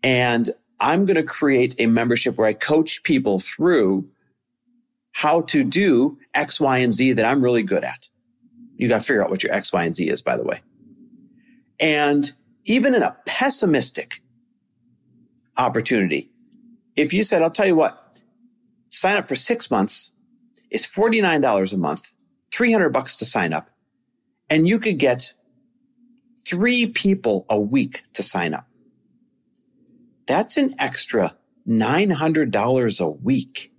And 0.03 0.49
I'm 0.79 1.05
going 1.05 1.15
to 1.15 1.23
create 1.23 1.75
a 1.79 1.85
membership 1.85 2.37
where 2.37 2.47
I 2.47 2.53
coach 2.53 3.03
people 3.03 3.39
through 3.39 4.09
how 5.11 5.41
to 5.41 5.63
do 5.63 6.17
X, 6.33 6.59
Y, 6.59 6.77
and 6.79 6.93
Z 6.93 7.13
that 7.13 7.25
I'm 7.25 7.41
really 7.41 7.63
good 7.63 7.83
at. 7.83 8.09
You 8.75 8.89
got 8.89 8.99
to 8.99 9.03
figure 9.05 9.23
out 9.23 9.29
what 9.29 9.43
your 9.43 9.53
X, 9.53 9.71
Y, 9.71 9.83
and 9.83 9.95
Z 9.95 10.09
is, 10.09 10.21
by 10.21 10.35
the 10.35 10.43
way. 10.43 10.61
And 11.79 12.33
even 12.65 12.93
in 12.93 13.03
a 13.03 13.15
pessimistic 13.25 14.21
opportunity, 15.57 16.29
if 16.95 17.13
you 17.13 17.23
said, 17.23 17.41
I'll 17.41 17.51
tell 17.51 17.65
you 17.65 17.75
what, 17.75 18.13
sign 18.89 19.17
up 19.17 19.27
for 19.27 19.35
six 19.35 19.71
months, 19.71 20.11
it's 20.75 20.85
$49 20.85 21.71
a 21.71 21.77
month, 21.77 22.11
300 22.51 22.89
bucks 22.89 23.15
to 23.19 23.23
sign 23.23 23.53
up, 23.53 23.69
and 24.49 24.67
you 24.67 24.77
could 24.77 24.99
get 24.99 25.31
three 26.45 26.85
people 26.85 27.45
a 27.49 27.57
week 27.57 28.03
to 28.11 28.21
sign 28.21 28.53
up. 28.53 28.67
That's 30.27 30.57
an 30.57 30.75
extra 30.77 31.37
$900 31.65 33.01
a 33.01 33.07
week, 33.07 33.71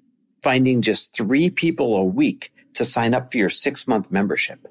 finding 0.42 0.80
just 0.80 1.14
three 1.14 1.50
people 1.50 1.98
a 1.98 2.02
week 2.04 2.50
to 2.72 2.86
sign 2.86 3.12
up 3.12 3.30
for 3.30 3.36
your 3.36 3.50
six 3.50 3.86
month 3.86 4.10
membership. 4.10 4.66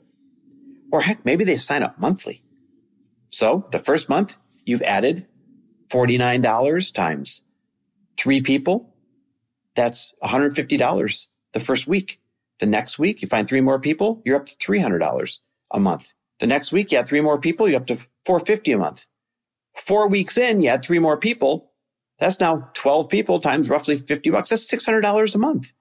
Or 0.91 1.01
heck, 1.01 1.23
maybe 1.25 1.43
they 1.43 1.57
sign 1.57 1.83
up 1.83 1.99
monthly. 1.99 2.41
So 3.29 3.67
the 3.69 3.77
first 3.77 4.09
month 4.09 4.35
you've 4.65 4.81
added 4.81 5.27
$49 5.91 6.91
times 6.91 7.43
three 8.17 8.41
people. 8.41 8.95
That's 9.75 10.15
$150 10.23 11.27
the 11.55 11.59
first 11.59 11.87
week. 11.87 12.19
The 12.59 12.67
next 12.67 12.99
week 12.99 13.23
you 13.23 13.27
find 13.27 13.49
three 13.49 13.61
more 13.61 13.79
people, 13.79 14.21
you're 14.23 14.35
up 14.35 14.45
to 14.45 14.55
$300 14.57 15.39
a 15.71 15.79
month. 15.79 16.11
The 16.39 16.47
next 16.47 16.71
week, 16.71 16.91
you 16.91 16.97
had 16.97 17.07
three 17.07 17.21
more 17.21 17.39
people, 17.39 17.67
you're 17.67 17.79
up 17.79 17.87
to 17.87 17.97
450 18.25 18.73
a 18.73 18.77
month. 18.77 19.05
Four 19.75 20.07
weeks 20.07 20.37
in, 20.37 20.61
you 20.61 20.69
had 20.69 20.83
three 20.83 20.99
more 20.99 21.17
people. 21.17 21.71
That's 22.19 22.39
now 22.39 22.69
12 22.73 23.09
people 23.09 23.39
times 23.39 23.69
roughly 23.69 23.97
50 23.97 24.29
bucks. 24.29 24.49
That's 24.49 24.71
$600 24.71 25.35
a 25.35 25.37
month. 25.37 25.71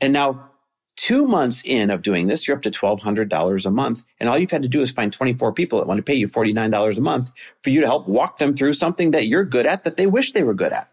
And 0.00 0.12
now 0.12 0.50
two 0.96 1.26
months 1.26 1.62
in 1.64 1.90
of 1.90 2.02
doing 2.02 2.26
this, 2.26 2.46
you're 2.46 2.56
up 2.56 2.62
to 2.62 2.70
$1,200 2.70 3.66
a 3.66 3.70
month. 3.70 4.04
And 4.18 4.28
all 4.28 4.38
you've 4.38 4.50
had 4.50 4.62
to 4.62 4.68
do 4.68 4.80
is 4.80 4.90
find 4.90 5.12
24 5.12 5.52
people 5.52 5.78
that 5.78 5.86
want 5.86 5.98
to 5.98 6.02
pay 6.02 6.14
you 6.14 6.28
$49 6.28 6.96
a 6.96 7.00
month 7.00 7.30
for 7.62 7.70
you 7.70 7.80
to 7.80 7.86
help 7.86 8.08
walk 8.08 8.38
them 8.38 8.54
through 8.54 8.72
something 8.72 9.12
that 9.12 9.26
you're 9.26 9.44
good 9.44 9.66
at 9.66 9.84
that 9.84 9.96
they 9.96 10.06
wish 10.06 10.32
they 10.32 10.42
were 10.42 10.54
good 10.54 10.72
at. 10.72 10.88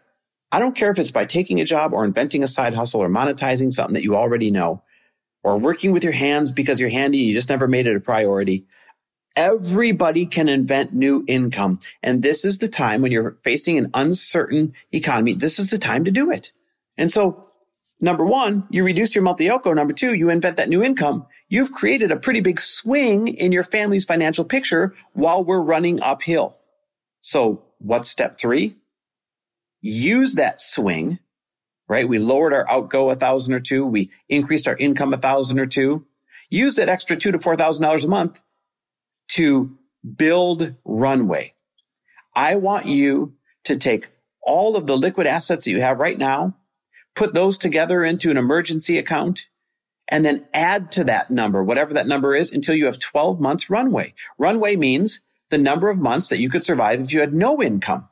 I 0.56 0.58
don't 0.58 0.74
care 0.74 0.90
if 0.90 0.98
it's 0.98 1.10
by 1.10 1.26
taking 1.26 1.60
a 1.60 1.66
job 1.66 1.92
or 1.92 2.02
inventing 2.02 2.42
a 2.42 2.46
side 2.46 2.72
hustle 2.72 3.02
or 3.02 3.10
monetizing 3.10 3.70
something 3.70 3.92
that 3.92 4.02
you 4.02 4.16
already 4.16 4.50
know 4.50 4.82
or 5.44 5.58
working 5.58 5.92
with 5.92 6.02
your 6.02 6.14
hands 6.14 6.50
because 6.50 6.80
you're 6.80 6.88
handy, 6.88 7.18
you 7.18 7.34
just 7.34 7.50
never 7.50 7.68
made 7.68 7.86
it 7.86 7.94
a 7.94 8.00
priority. 8.00 8.64
Everybody 9.36 10.24
can 10.24 10.48
invent 10.48 10.94
new 10.94 11.26
income. 11.28 11.80
And 12.02 12.22
this 12.22 12.46
is 12.46 12.56
the 12.56 12.68
time 12.68 13.02
when 13.02 13.12
you're 13.12 13.36
facing 13.44 13.76
an 13.76 13.90
uncertain 13.92 14.72
economy. 14.92 15.34
This 15.34 15.58
is 15.58 15.68
the 15.68 15.76
time 15.76 16.06
to 16.06 16.10
do 16.10 16.30
it. 16.30 16.52
And 16.96 17.10
so 17.10 17.50
number 18.00 18.24
one, 18.24 18.66
you 18.70 18.82
reduce 18.82 19.14
your 19.14 19.24
monthly 19.24 19.50
outgo. 19.50 19.74
Number 19.74 19.92
two, 19.92 20.14
you 20.14 20.30
invent 20.30 20.56
that 20.56 20.70
new 20.70 20.82
income. 20.82 21.26
You've 21.50 21.72
created 21.72 22.10
a 22.10 22.16
pretty 22.16 22.40
big 22.40 22.60
swing 22.60 23.28
in 23.28 23.52
your 23.52 23.64
family's 23.64 24.06
financial 24.06 24.46
picture 24.46 24.94
while 25.12 25.44
we're 25.44 25.60
running 25.60 26.02
uphill. 26.02 26.58
So 27.20 27.62
what's 27.76 28.08
step 28.08 28.38
three? 28.38 28.76
Use 29.86 30.34
that 30.34 30.60
swing 30.60 31.18
right? 31.88 32.08
We 32.08 32.18
lowered 32.18 32.52
our 32.52 32.68
outgo 32.68 33.10
a 33.10 33.14
thousand 33.14 33.54
or 33.54 33.60
two. 33.60 33.86
We 33.86 34.10
increased 34.28 34.68
our 34.68 34.76
income 34.76 35.12
a 35.12 35.18
thousand 35.18 35.58
or 35.58 35.66
two. 35.66 36.06
Use 36.50 36.76
that 36.76 36.88
extra 36.88 37.16
two 37.16 37.32
to 37.32 37.38
four 37.38 37.56
thousand 37.56 37.82
dollars 37.82 38.04
a 38.04 38.08
month 38.08 38.40
to 39.28 39.76
build 40.16 40.74
runway. 40.84 41.54
I 42.34 42.56
want 42.56 42.86
you 42.86 43.34
to 43.64 43.76
take 43.76 44.08
all 44.42 44.76
of 44.76 44.86
the 44.86 44.96
liquid 44.96 45.26
assets 45.26 45.64
that 45.64 45.70
you 45.70 45.80
have 45.80 45.98
right 45.98 46.18
now, 46.18 46.56
put 47.14 47.34
those 47.34 47.58
together 47.58 48.04
into 48.04 48.30
an 48.30 48.36
emergency 48.36 48.98
account, 48.98 49.48
and 50.06 50.24
then 50.24 50.46
add 50.54 50.92
to 50.92 51.04
that 51.04 51.30
number, 51.30 51.64
whatever 51.64 51.94
that 51.94 52.06
number 52.06 52.36
is, 52.36 52.52
until 52.52 52.76
you 52.76 52.86
have 52.86 53.00
12 53.00 53.40
months 53.40 53.68
runway. 53.68 54.14
Runway 54.38 54.76
means 54.76 55.20
the 55.50 55.58
number 55.58 55.88
of 55.88 55.98
months 55.98 56.28
that 56.28 56.38
you 56.38 56.48
could 56.48 56.62
survive 56.62 57.00
if 57.00 57.12
you 57.12 57.20
had 57.20 57.34
no 57.34 57.60
income. 57.60 58.08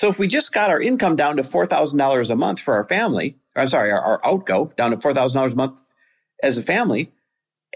So 0.00 0.08
if 0.08 0.18
we 0.18 0.28
just 0.28 0.54
got 0.54 0.70
our 0.70 0.80
income 0.80 1.14
down 1.14 1.36
to 1.36 1.42
$4,000 1.42 2.30
a 2.30 2.34
month 2.34 2.58
for 2.58 2.72
our 2.72 2.88
family, 2.88 3.36
I'm 3.54 3.68
sorry, 3.68 3.92
our, 3.92 4.00
our 4.00 4.20
outgo 4.24 4.72
down 4.74 4.92
to 4.92 4.96
$4,000 4.96 5.52
a 5.52 5.54
month 5.54 5.78
as 6.42 6.56
a 6.56 6.62
family, 6.62 7.12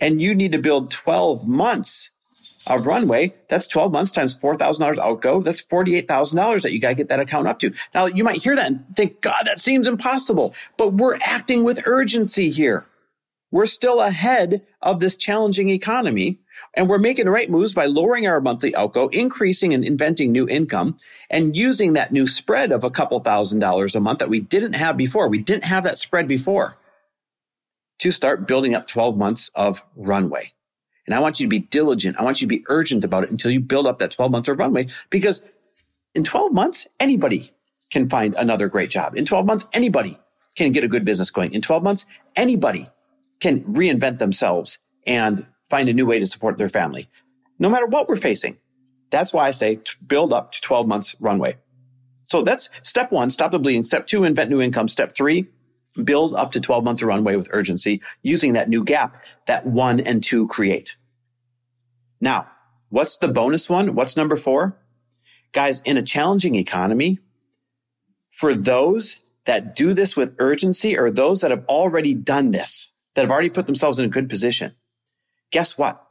and 0.00 0.22
you 0.22 0.34
need 0.34 0.52
to 0.52 0.58
build 0.58 0.90
12 0.90 1.46
months 1.46 2.08
of 2.66 2.86
runway, 2.86 3.34
that's 3.50 3.68
12 3.68 3.92
months 3.92 4.10
times 4.10 4.34
$4,000 4.34 4.96
outgo. 4.96 5.42
That's 5.42 5.60
$48,000 5.60 6.62
that 6.62 6.72
you 6.72 6.80
got 6.80 6.88
to 6.88 6.94
get 6.94 7.10
that 7.10 7.20
account 7.20 7.46
up 7.46 7.58
to. 7.58 7.74
Now 7.94 8.06
you 8.06 8.24
might 8.24 8.42
hear 8.42 8.56
that 8.56 8.68
and 8.68 8.86
think, 8.96 9.20
God, 9.20 9.42
that 9.44 9.60
seems 9.60 9.86
impossible, 9.86 10.54
but 10.78 10.94
we're 10.94 11.18
acting 11.20 11.62
with 11.62 11.82
urgency 11.84 12.48
here. 12.48 12.86
We're 13.50 13.66
still 13.66 14.00
ahead 14.00 14.62
of 14.80 15.00
this 15.00 15.18
challenging 15.18 15.68
economy 15.68 16.38
and 16.74 16.88
we're 16.88 16.98
making 16.98 17.26
the 17.26 17.30
right 17.30 17.50
moves 17.50 17.72
by 17.72 17.86
lowering 17.86 18.26
our 18.26 18.40
monthly 18.40 18.74
outgo, 18.74 19.08
increasing 19.08 19.74
and 19.74 19.84
inventing 19.84 20.32
new 20.32 20.48
income, 20.48 20.96
and 21.30 21.56
using 21.56 21.94
that 21.94 22.12
new 22.12 22.26
spread 22.26 22.72
of 22.72 22.84
a 22.84 22.90
couple 22.90 23.18
thousand 23.20 23.60
dollars 23.60 23.94
a 23.94 24.00
month 24.00 24.20
that 24.20 24.28
we 24.28 24.40
didn't 24.40 24.74
have 24.74 24.96
before. 24.96 25.28
We 25.28 25.38
didn't 25.38 25.64
have 25.64 25.84
that 25.84 25.98
spread 25.98 26.28
before 26.28 26.76
to 27.98 28.10
start 28.10 28.46
building 28.46 28.74
up 28.74 28.86
12 28.86 29.16
months 29.16 29.50
of 29.54 29.84
runway. 29.96 30.52
And 31.06 31.14
I 31.14 31.20
want 31.20 31.38
you 31.38 31.46
to 31.46 31.50
be 31.50 31.60
diligent. 31.60 32.16
I 32.18 32.24
want 32.24 32.40
you 32.40 32.46
to 32.46 32.54
be 32.56 32.64
urgent 32.68 33.04
about 33.04 33.24
it 33.24 33.30
until 33.30 33.50
you 33.50 33.60
build 33.60 33.86
up 33.86 33.98
that 33.98 34.12
12 34.12 34.30
months 34.30 34.48
of 34.48 34.58
runway 34.58 34.86
because 35.10 35.42
in 36.14 36.24
12 36.24 36.52
months, 36.52 36.86
anybody 36.98 37.52
can 37.90 38.08
find 38.08 38.34
another 38.34 38.68
great 38.68 38.90
job. 38.90 39.16
In 39.16 39.24
12 39.24 39.46
months, 39.46 39.66
anybody 39.72 40.18
can 40.56 40.72
get 40.72 40.84
a 40.84 40.88
good 40.88 41.04
business 41.04 41.30
going. 41.30 41.52
In 41.52 41.60
12 41.60 41.82
months, 41.82 42.06
anybody 42.36 42.88
can 43.40 43.62
reinvent 43.64 44.18
themselves 44.18 44.78
and 45.06 45.46
find 45.74 45.88
a 45.88 45.92
new 45.92 46.06
way 46.06 46.20
to 46.20 46.26
support 46.28 46.56
their 46.56 46.68
family, 46.68 47.08
no 47.58 47.68
matter 47.68 47.86
what 47.86 48.08
we're 48.08 48.14
facing. 48.14 48.56
That's 49.10 49.32
why 49.32 49.48
I 49.48 49.50
say 49.50 49.80
build 50.06 50.32
up 50.32 50.52
to 50.52 50.60
12 50.60 50.86
months 50.86 51.16
runway. 51.18 51.56
So 52.26 52.42
that's 52.42 52.70
step 52.84 53.10
one, 53.10 53.28
stop 53.28 53.50
the 53.50 53.58
bleeding. 53.58 53.84
Step 53.84 54.06
two, 54.06 54.22
invent 54.22 54.50
new 54.50 54.60
income. 54.60 54.86
Step 54.86 55.16
three, 55.16 55.48
build 56.04 56.36
up 56.36 56.52
to 56.52 56.60
12 56.60 56.84
months 56.84 57.02
of 57.02 57.08
runway 57.08 57.34
with 57.34 57.48
urgency 57.50 58.02
using 58.22 58.52
that 58.52 58.68
new 58.68 58.84
gap 58.84 59.24
that 59.48 59.66
one 59.66 59.98
and 59.98 60.22
two 60.22 60.46
create. 60.46 60.96
Now, 62.20 62.46
what's 62.90 63.18
the 63.18 63.26
bonus 63.26 63.68
one? 63.68 63.96
What's 63.96 64.16
number 64.16 64.36
four? 64.36 64.78
Guys, 65.50 65.80
in 65.84 65.96
a 65.96 66.02
challenging 66.02 66.54
economy, 66.54 67.18
for 68.30 68.54
those 68.54 69.16
that 69.44 69.74
do 69.74 69.92
this 69.92 70.16
with 70.16 70.36
urgency 70.38 70.96
or 70.96 71.10
those 71.10 71.40
that 71.40 71.50
have 71.50 71.64
already 71.68 72.14
done 72.14 72.52
this, 72.52 72.92
that 73.14 73.22
have 73.22 73.32
already 73.32 73.50
put 73.50 73.66
themselves 73.66 73.98
in 73.98 74.04
a 74.04 74.08
good 74.08 74.28
position, 74.30 74.72
guess 75.54 75.78
what? 75.78 76.04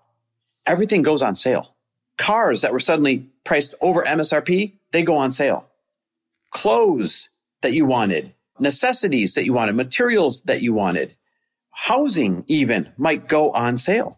Everything 0.66 1.02
goes 1.02 1.22
on 1.22 1.36
sale. 1.36 1.76
Cars 2.18 2.62
that 2.62 2.72
were 2.72 2.80
suddenly 2.80 3.28
priced 3.44 3.76
over 3.82 4.02
MSRP, 4.02 4.72
they 4.94 5.04
go 5.04 5.18
on 5.18 5.32
sale. 5.32 5.68
Clothes 6.52 7.28
that 7.62 7.74
you 7.74 7.86
wanted, 7.86 8.34
necessities 8.58 9.34
that 9.34 9.44
you 9.44 9.52
wanted, 9.52 9.76
materials 9.76 10.44
that 10.44 10.62
you 10.62 10.72
wanted, 10.72 11.14
housing 11.72 12.46
even 12.48 12.90
might 12.98 13.28
go 13.28 13.52
on 13.52 13.78
sale. 13.78 14.18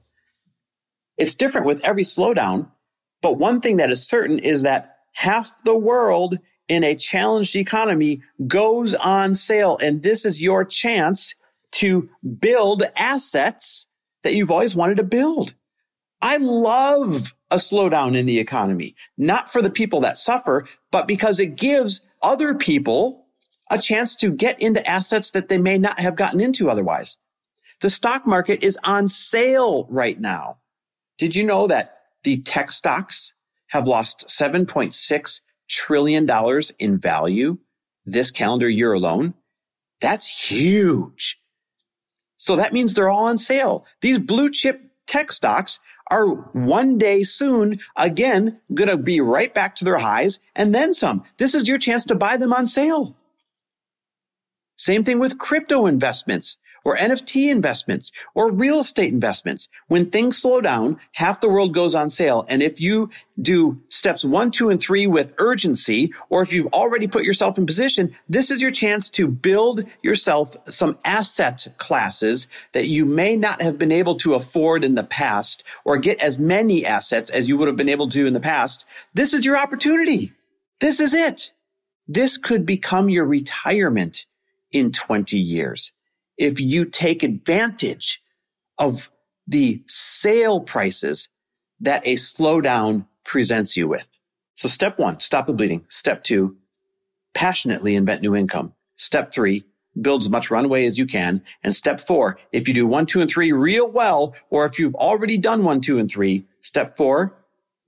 It's 1.18 1.34
different 1.34 1.66
with 1.66 1.84
every 1.84 2.04
slowdown, 2.04 2.70
but 3.24 3.40
one 3.40 3.62
thing 3.62 3.78
that 3.78 3.90
is 3.90 4.08
certain 4.08 4.38
is 4.38 4.62
that 4.62 4.98
half 5.14 5.64
the 5.64 5.76
world 5.76 6.38
in 6.68 6.84
a 6.84 6.94
challenged 6.94 7.56
economy 7.56 8.22
goes 8.46 8.94
on 8.94 9.34
sale. 9.34 9.80
And 9.82 10.04
this 10.04 10.24
is 10.24 10.40
your 10.40 10.64
chance 10.64 11.34
to 11.72 12.10
build 12.40 12.84
assets 12.96 13.88
that 14.26 14.34
you've 14.34 14.52
always 14.52 14.76
wanted 14.76 14.98
to 14.98 15.04
build. 15.04 15.54
I 16.20 16.38
love 16.38 17.36
a 17.52 17.58
slowdown 17.58 18.18
in 18.18 18.26
the 18.26 18.40
economy, 18.40 18.96
not 19.20 19.52
for 19.52 19.62
the 19.62 19.70
people 19.70 20.00
that 20.02 20.18
suffer, 20.18 20.66
but 20.92 21.08
because 21.08 21.40
it 21.40 21.56
gives 21.56 22.02
other 22.24 22.56
people 22.56 23.28
a 23.70 23.78
chance 23.78 24.16
to 24.16 24.32
get 24.32 24.60
into 24.60 24.86
assets 24.88 25.30
that 25.32 25.48
they 25.48 25.60
may 25.60 25.78
not 25.78 26.00
have 26.00 26.16
gotten 26.16 26.42
into 26.42 26.72
otherwise. 26.72 27.18
The 27.82 27.92
stock 27.92 28.26
market 28.26 28.64
is 28.64 28.80
on 28.84 29.10
sale 29.10 29.86
right 29.92 30.20
now. 30.20 30.58
Did 31.20 31.36
you 31.36 31.44
know 31.44 31.68
that 31.68 32.00
the 32.24 32.42
tech 32.42 32.72
stocks 32.72 33.32
have 33.68 33.88
lost 33.88 34.26
$7.6 34.28 35.42
trillion 35.70 36.28
in 36.80 36.98
value 36.98 37.60
this 38.06 38.32
calendar 38.32 38.70
year 38.70 38.94
alone? 38.94 39.36
That's 40.02 40.26
huge. 40.26 41.40
So 42.46 42.56
that 42.58 42.74
means 42.74 42.94
they're 42.94 43.10
all 43.10 43.26
on 43.26 43.40
sale. 43.40 43.88
These 44.02 44.20
blue 44.20 44.52
chip 44.52 44.80
tech 45.08 45.32
stocks 45.32 45.82
are 46.12 46.28
one 46.28 47.00
day 47.00 47.24
soon 47.24 47.80
again 47.96 48.62
going 48.72 48.88
to 48.88 48.98
be 48.98 49.20
right 49.20 49.52
back 49.52 49.76
to 49.78 49.84
their 49.84 49.98
highs 49.98 50.40
and 50.56 50.74
then 50.74 50.94
some. 50.94 51.24
This 51.38 51.56
is 51.56 51.68
your 51.68 51.80
chance 51.80 52.06
to 52.06 52.14
buy 52.14 52.38
them 52.38 52.54
on 52.54 52.68
sale. 52.68 53.16
Same 54.78 55.04
thing 55.04 55.18
with 55.18 55.40
crypto 55.40 55.88
investments 55.88 56.60
or 56.86 56.96
NFT 56.96 57.52
investments 57.52 58.14
or 58.36 58.52
real 58.52 58.80
estate 58.80 59.12
investments. 59.12 59.68
When 59.88 60.10
things 60.10 60.38
slow 60.38 60.62
down, 60.62 61.00
half 61.14 61.42
the 61.42 61.50
world 61.50 61.74
goes 61.74 61.96
on 61.96 62.10
sale. 62.10 62.46
And 62.48 62.62
if 62.64 62.80
you 62.80 63.10
do 63.42 63.82
steps 63.90 64.24
one, 64.24 64.52
two, 64.52 64.70
and 64.70 64.80
three 64.80 65.08
with 65.08 65.34
urgency, 65.40 66.14
or 66.30 66.44
if 66.44 66.54
you've 66.54 66.72
already 66.74 67.08
put 67.08 67.26
yourself 67.26 67.58
in 67.58 67.66
position, 67.66 68.16
this 68.30 68.52
is 68.52 68.62
your 68.62 68.72
chance 68.72 69.10
to 69.10 69.28
build 69.28 69.84
yourself 70.04 70.56
some 70.70 70.98
asset 71.04 71.68
classes 71.78 72.48
that 72.72 72.88
you 72.88 73.04
may 73.04 73.36
not 73.36 73.62
have 73.62 73.78
been 73.78 73.92
able 73.92 74.16
to 74.18 74.36
afford 74.36 74.84
in 74.84 74.96
the 74.96 75.04
past 75.04 75.64
or 75.84 75.98
get 75.98 76.22
as 76.22 76.40
many 76.40 76.86
assets 76.86 77.30
as 77.32 77.50
you 77.50 77.58
would 77.58 77.68
have 77.68 77.76
been 77.76 77.90
able 77.90 78.08
to 78.10 78.28
in 78.28 78.34
the 78.34 78.40
past. 78.40 78.86
This 79.14 79.34
is 79.34 79.44
your 79.44 79.58
opportunity. 79.58 80.32
This 80.80 81.00
is 81.00 81.14
it. 81.16 81.52
This 82.08 82.38
could 82.38 82.66
become 82.66 83.10
your 83.10 83.26
retirement 83.26 84.28
in 84.72 84.92
20 84.92 85.40
years 85.40 85.92
if 86.38 86.60
you 86.60 86.86
take 86.86 87.24
advantage 87.24 88.22
of 88.78 89.10
the 89.48 89.84
sale 89.88 90.60
prices 90.60 91.30
that 91.80 92.06
a 92.06 92.16
slowdown 92.16 93.06
presents 93.24 93.78
you 93.78 93.88
with. 93.88 94.08
So 94.56 94.68
step 94.68 94.98
one, 94.98 95.20
stop 95.20 95.48
the 95.48 95.54
bleeding. 95.54 95.86
Step 95.90 96.24
two, 96.24 96.58
passionately 97.34 97.96
invent 97.96 98.22
new 98.22 98.36
income. 98.36 98.74
Step 98.96 99.32
three, 99.32 99.66
build 100.00 100.24
as 100.24 100.30
much 100.30 100.52
runway 100.52 100.86
as 100.86 100.98
you 100.98 101.06
can. 101.06 101.44
And 101.64 101.76
step 101.76 102.02
four, 102.02 102.40
if 102.52 102.68
you 102.68 102.74
do 102.74 102.88
one, 102.88 103.06
two, 103.06 103.22
and 103.22 103.30
three 103.30 103.52
real 103.52 103.90
well, 103.90 104.36
or 104.50 104.66
if 104.66 104.80
you've 104.80 104.96
already 104.96 105.38
done 105.38 105.64
one, 105.64 105.82
two, 105.82 106.00
and 106.00 106.10
three, 106.10 106.46
step 106.62 106.96
four 106.98 107.38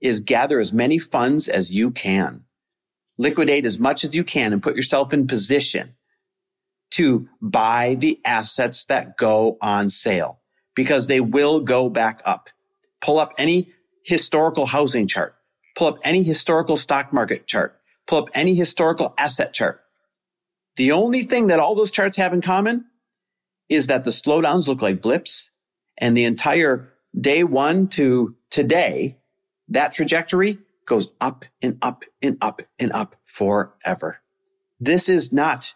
is 0.00 0.20
gather 0.20 0.60
as 0.60 0.72
many 0.72 0.98
funds 0.98 1.48
as 1.48 1.70
you 1.70 1.90
can. 1.90 2.44
Liquidate 3.16 3.66
as 3.66 3.78
much 3.78 4.04
as 4.04 4.14
you 4.14 4.22
can 4.22 4.52
and 4.52 4.62
put 4.62 4.76
yourself 4.76 5.12
in 5.12 5.26
position 5.26 5.94
to 6.90 7.28
buy 7.40 7.96
the 7.98 8.20
assets 8.24 8.84
that 8.86 9.16
go 9.16 9.56
on 9.60 9.90
sale 9.90 10.40
because 10.74 11.06
they 11.06 11.20
will 11.20 11.60
go 11.60 11.88
back 11.88 12.22
up. 12.24 12.50
Pull 13.00 13.18
up 13.18 13.32
any 13.38 13.68
historical 14.04 14.66
housing 14.66 15.06
chart, 15.06 15.36
pull 15.76 15.88
up 15.88 15.98
any 16.02 16.22
historical 16.22 16.76
stock 16.76 17.12
market 17.12 17.46
chart, 17.46 17.78
pull 18.06 18.18
up 18.18 18.28
any 18.34 18.54
historical 18.54 19.14
asset 19.18 19.52
chart. 19.52 19.82
The 20.76 20.92
only 20.92 21.22
thing 21.22 21.48
that 21.48 21.60
all 21.60 21.74
those 21.74 21.90
charts 21.90 22.16
have 22.16 22.32
in 22.32 22.40
common 22.40 22.86
is 23.68 23.88
that 23.88 24.04
the 24.04 24.10
slowdowns 24.10 24.66
look 24.66 24.80
like 24.82 25.02
blips 25.02 25.50
and 25.98 26.16
the 26.16 26.24
entire 26.24 26.92
day 27.18 27.44
one 27.44 27.88
to 27.88 28.36
today, 28.50 29.18
that 29.68 29.92
trajectory 29.92 30.58
goes 30.86 31.10
up 31.20 31.44
and 31.60 31.76
up 31.82 32.04
and 32.22 32.38
up 32.40 32.62
and 32.78 32.92
up 32.92 33.16
forever. 33.26 34.20
This 34.80 35.08
is 35.08 35.32
not 35.32 35.74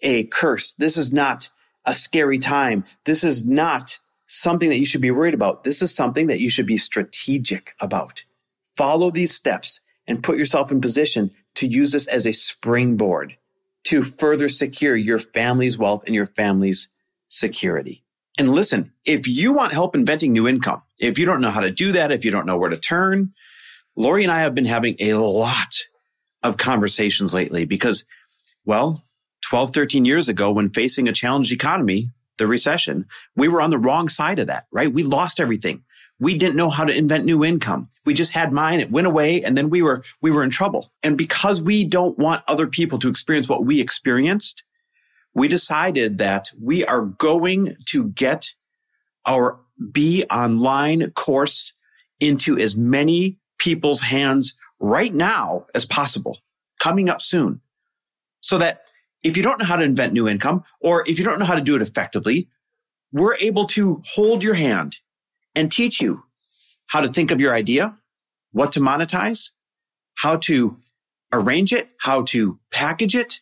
a 0.00 0.24
curse. 0.24 0.74
This 0.74 0.96
is 0.96 1.12
not 1.12 1.50
a 1.84 1.94
scary 1.94 2.38
time. 2.38 2.84
This 3.04 3.24
is 3.24 3.44
not 3.44 3.98
something 4.26 4.68
that 4.68 4.78
you 4.78 4.86
should 4.86 5.00
be 5.00 5.10
worried 5.10 5.34
about. 5.34 5.64
This 5.64 5.82
is 5.82 5.94
something 5.94 6.26
that 6.26 6.40
you 6.40 6.50
should 6.50 6.66
be 6.66 6.76
strategic 6.76 7.74
about. 7.80 8.24
Follow 8.76 9.10
these 9.10 9.34
steps 9.34 9.80
and 10.06 10.22
put 10.22 10.36
yourself 10.36 10.70
in 10.70 10.80
position 10.80 11.30
to 11.54 11.66
use 11.66 11.92
this 11.92 12.08
as 12.08 12.26
a 12.26 12.32
springboard 12.32 13.36
to 13.84 14.02
further 14.02 14.48
secure 14.48 14.96
your 14.96 15.18
family's 15.18 15.78
wealth 15.78 16.02
and 16.06 16.14
your 16.14 16.26
family's 16.26 16.88
security. 17.28 18.02
And 18.36 18.50
listen, 18.50 18.92
if 19.04 19.26
you 19.26 19.52
want 19.52 19.72
help 19.72 19.94
inventing 19.94 20.32
new 20.32 20.46
income, 20.46 20.82
if 20.98 21.18
you 21.18 21.24
don't 21.24 21.40
know 21.40 21.50
how 21.50 21.60
to 21.60 21.70
do 21.70 21.92
that, 21.92 22.12
if 22.12 22.24
you 22.24 22.30
don't 22.30 22.46
know 22.46 22.58
where 22.58 22.70
to 22.70 22.76
turn, 22.76 23.32
Lori 23.94 24.24
and 24.24 24.32
I 24.32 24.40
have 24.40 24.54
been 24.54 24.66
having 24.66 24.96
a 24.98 25.14
lot 25.14 25.84
of 26.42 26.58
conversations 26.58 27.32
lately 27.32 27.64
because, 27.64 28.04
well, 28.64 29.05
12, 29.48 29.72
13 29.72 30.04
years 30.04 30.28
ago 30.28 30.50
when 30.50 30.70
facing 30.70 31.08
a 31.08 31.12
challenged 31.12 31.52
economy, 31.52 32.10
the 32.38 32.46
recession, 32.46 33.06
we 33.36 33.48
were 33.48 33.60
on 33.60 33.70
the 33.70 33.78
wrong 33.78 34.08
side 34.08 34.38
of 34.38 34.48
that, 34.48 34.66
right? 34.72 34.92
We 34.92 35.02
lost 35.02 35.40
everything. 35.40 35.84
We 36.18 36.36
didn't 36.36 36.56
know 36.56 36.70
how 36.70 36.84
to 36.84 36.94
invent 36.94 37.24
new 37.24 37.44
income. 37.44 37.88
We 38.04 38.14
just 38.14 38.32
had 38.32 38.52
mine. 38.52 38.80
It 38.80 38.90
went 38.90 39.06
away 39.06 39.42
and 39.42 39.56
then 39.56 39.70
we 39.70 39.82
were, 39.82 40.02
we 40.20 40.30
were 40.30 40.42
in 40.42 40.50
trouble. 40.50 40.90
And 41.02 41.16
because 41.16 41.62
we 41.62 41.84
don't 41.84 42.18
want 42.18 42.42
other 42.48 42.66
people 42.66 42.98
to 43.00 43.08
experience 43.08 43.48
what 43.48 43.64
we 43.64 43.80
experienced, 43.80 44.62
we 45.34 45.48
decided 45.48 46.18
that 46.18 46.48
we 46.60 46.84
are 46.84 47.02
going 47.02 47.76
to 47.86 48.08
get 48.08 48.54
our 49.26 49.60
Be 49.92 50.24
Online 50.30 51.10
course 51.10 51.72
into 52.18 52.58
as 52.58 52.76
many 52.76 53.38
people's 53.58 54.00
hands 54.00 54.56
right 54.80 55.12
now 55.12 55.66
as 55.74 55.84
possible, 55.84 56.38
coming 56.80 57.08
up 57.08 57.20
soon 57.20 57.60
so 58.40 58.58
that 58.58 58.90
if 59.26 59.36
you 59.36 59.42
don't 59.42 59.58
know 59.58 59.66
how 59.66 59.74
to 59.74 59.82
invent 59.82 60.12
new 60.12 60.28
income 60.28 60.62
or 60.80 61.02
if 61.08 61.18
you 61.18 61.24
don't 61.24 61.40
know 61.40 61.44
how 61.44 61.56
to 61.56 61.60
do 61.60 61.74
it 61.74 61.82
effectively, 61.82 62.48
we're 63.10 63.34
able 63.36 63.66
to 63.66 64.00
hold 64.06 64.44
your 64.44 64.54
hand 64.54 64.98
and 65.56 65.70
teach 65.70 66.00
you 66.00 66.22
how 66.86 67.00
to 67.00 67.08
think 67.08 67.32
of 67.32 67.40
your 67.40 67.52
idea, 67.52 67.96
what 68.52 68.70
to 68.72 68.80
monetize, 68.80 69.50
how 70.14 70.36
to 70.36 70.76
arrange 71.32 71.72
it, 71.72 71.88
how 71.98 72.22
to 72.22 72.60
package 72.70 73.16
it, 73.16 73.40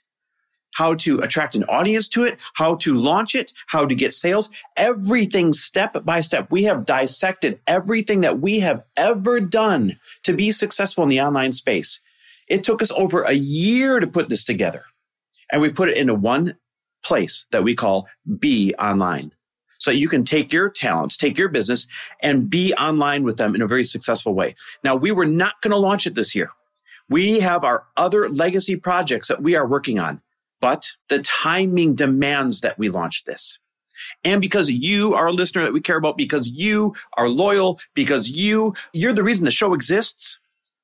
how 0.73 0.95
to 0.95 1.19
attract 1.21 1.55
an 1.55 1.65
audience 1.65 2.09
to 2.09 2.25
it, 2.25 2.39
how 2.55 2.77
to 2.77 2.95
launch 2.95 3.35
it, 3.35 3.53
how 3.67 3.85
to 3.85 3.95
get 3.95 4.15
sales, 4.15 4.49
everything 4.79 5.53
step 5.53 6.03
by 6.03 6.23
step. 6.23 6.51
We 6.51 6.65
have 6.65 6.87
dissected 6.87 7.61
everything 7.67 8.23
that 8.23 8.41
we 8.41 8.61
have 8.61 8.83
ever 8.97 9.39
done 9.39 10.01
to 10.23 10.33
be 10.33 10.51
successful 10.51 11.05
in 11.05 11.11
the 11.11 11.21
online 11.21 11.53
space. 11.53 12.01
It 12.49 12.65
took 12.65 12.81
us 12.81 12.91
over 12.91 13.23
a 13.23 13.33
year 13.33 14.01
to 14.01 14.07
put 14.07 14.31
this 14.31 14.45
together 14.45 14.85
and 15.55 15.63
we 15.63 15.71
put 15.71 15.89
it 15.89 15.97
into 15.97 16.17
one 16.17 16.57
place 17.05 17.47
that 17.53 17.63
we 17.63 17.77
call 17.77 18.09
Be 18.41 18.75
Online. 18.77 19.31
So 19.79 19.93
you 19.93 20.09
can 20.09 20.25
take 20.25 20.53
your 20.53 20.69
talents, 20.69 21.17
take 21.17 21.39
your 21.39 21.49
business 21.49 21.87
and 22.21 22.51
be 22.51 22.75
online 22.75 23.23
with 23.23 23.37
them 23.37 23.55
in 23.55 23.63
a 23.63 23.69
very 23.69 23.85
successful 23.85 24.35
way. 24.35 24.57
Now, 24.83 24.97
we 24.97 25.13
were 25.13 25.27
not 25.27 25.63
going 25.63 25.71
to 25.71 25.77
launch 25.77 26.09
it 26.09 26.17
this 26.17 26.35
year. 26.35 26.51
We 27.09 27.39
have 27.39 27.63
our 27.63 27.85
other 27.97 28.29
legacy 28.29 28.75
projects 28.75 29.29
that 29.29 29.45
we 29.45 29.55
are 29.55 29.65
working 29.65 30.01
on, 30.01 30.21
but 30.61 30.91
the 31.09 31.21
timing 31.21 31.95
demands 31.95 32.63
that 32.63 32.77
we 32.77 32.89
launch 32.89 33.23
this. 33.23 33.61
And 34.25 34.41
because 34.41 34.69
you 34.69 35.15
are 35.15 35.29
a 35.29 35.33
listener 35.33 35.63
that 35.63 35.73
we 35.73 35.81
care 35.81 35.99
about, 35.99 36.17
because 36.17 36.51
you 36.51 36.97
are 37.17 37.29
loyal, 37.29 37.79
because 37.95 38.29
you, 38.29 38.75
you're 38.93 39.13
the 39.13 39.23
reason 39.23 39.45
the 39.45 39.53
show 39.53 39.73
exists, 39.73 40.41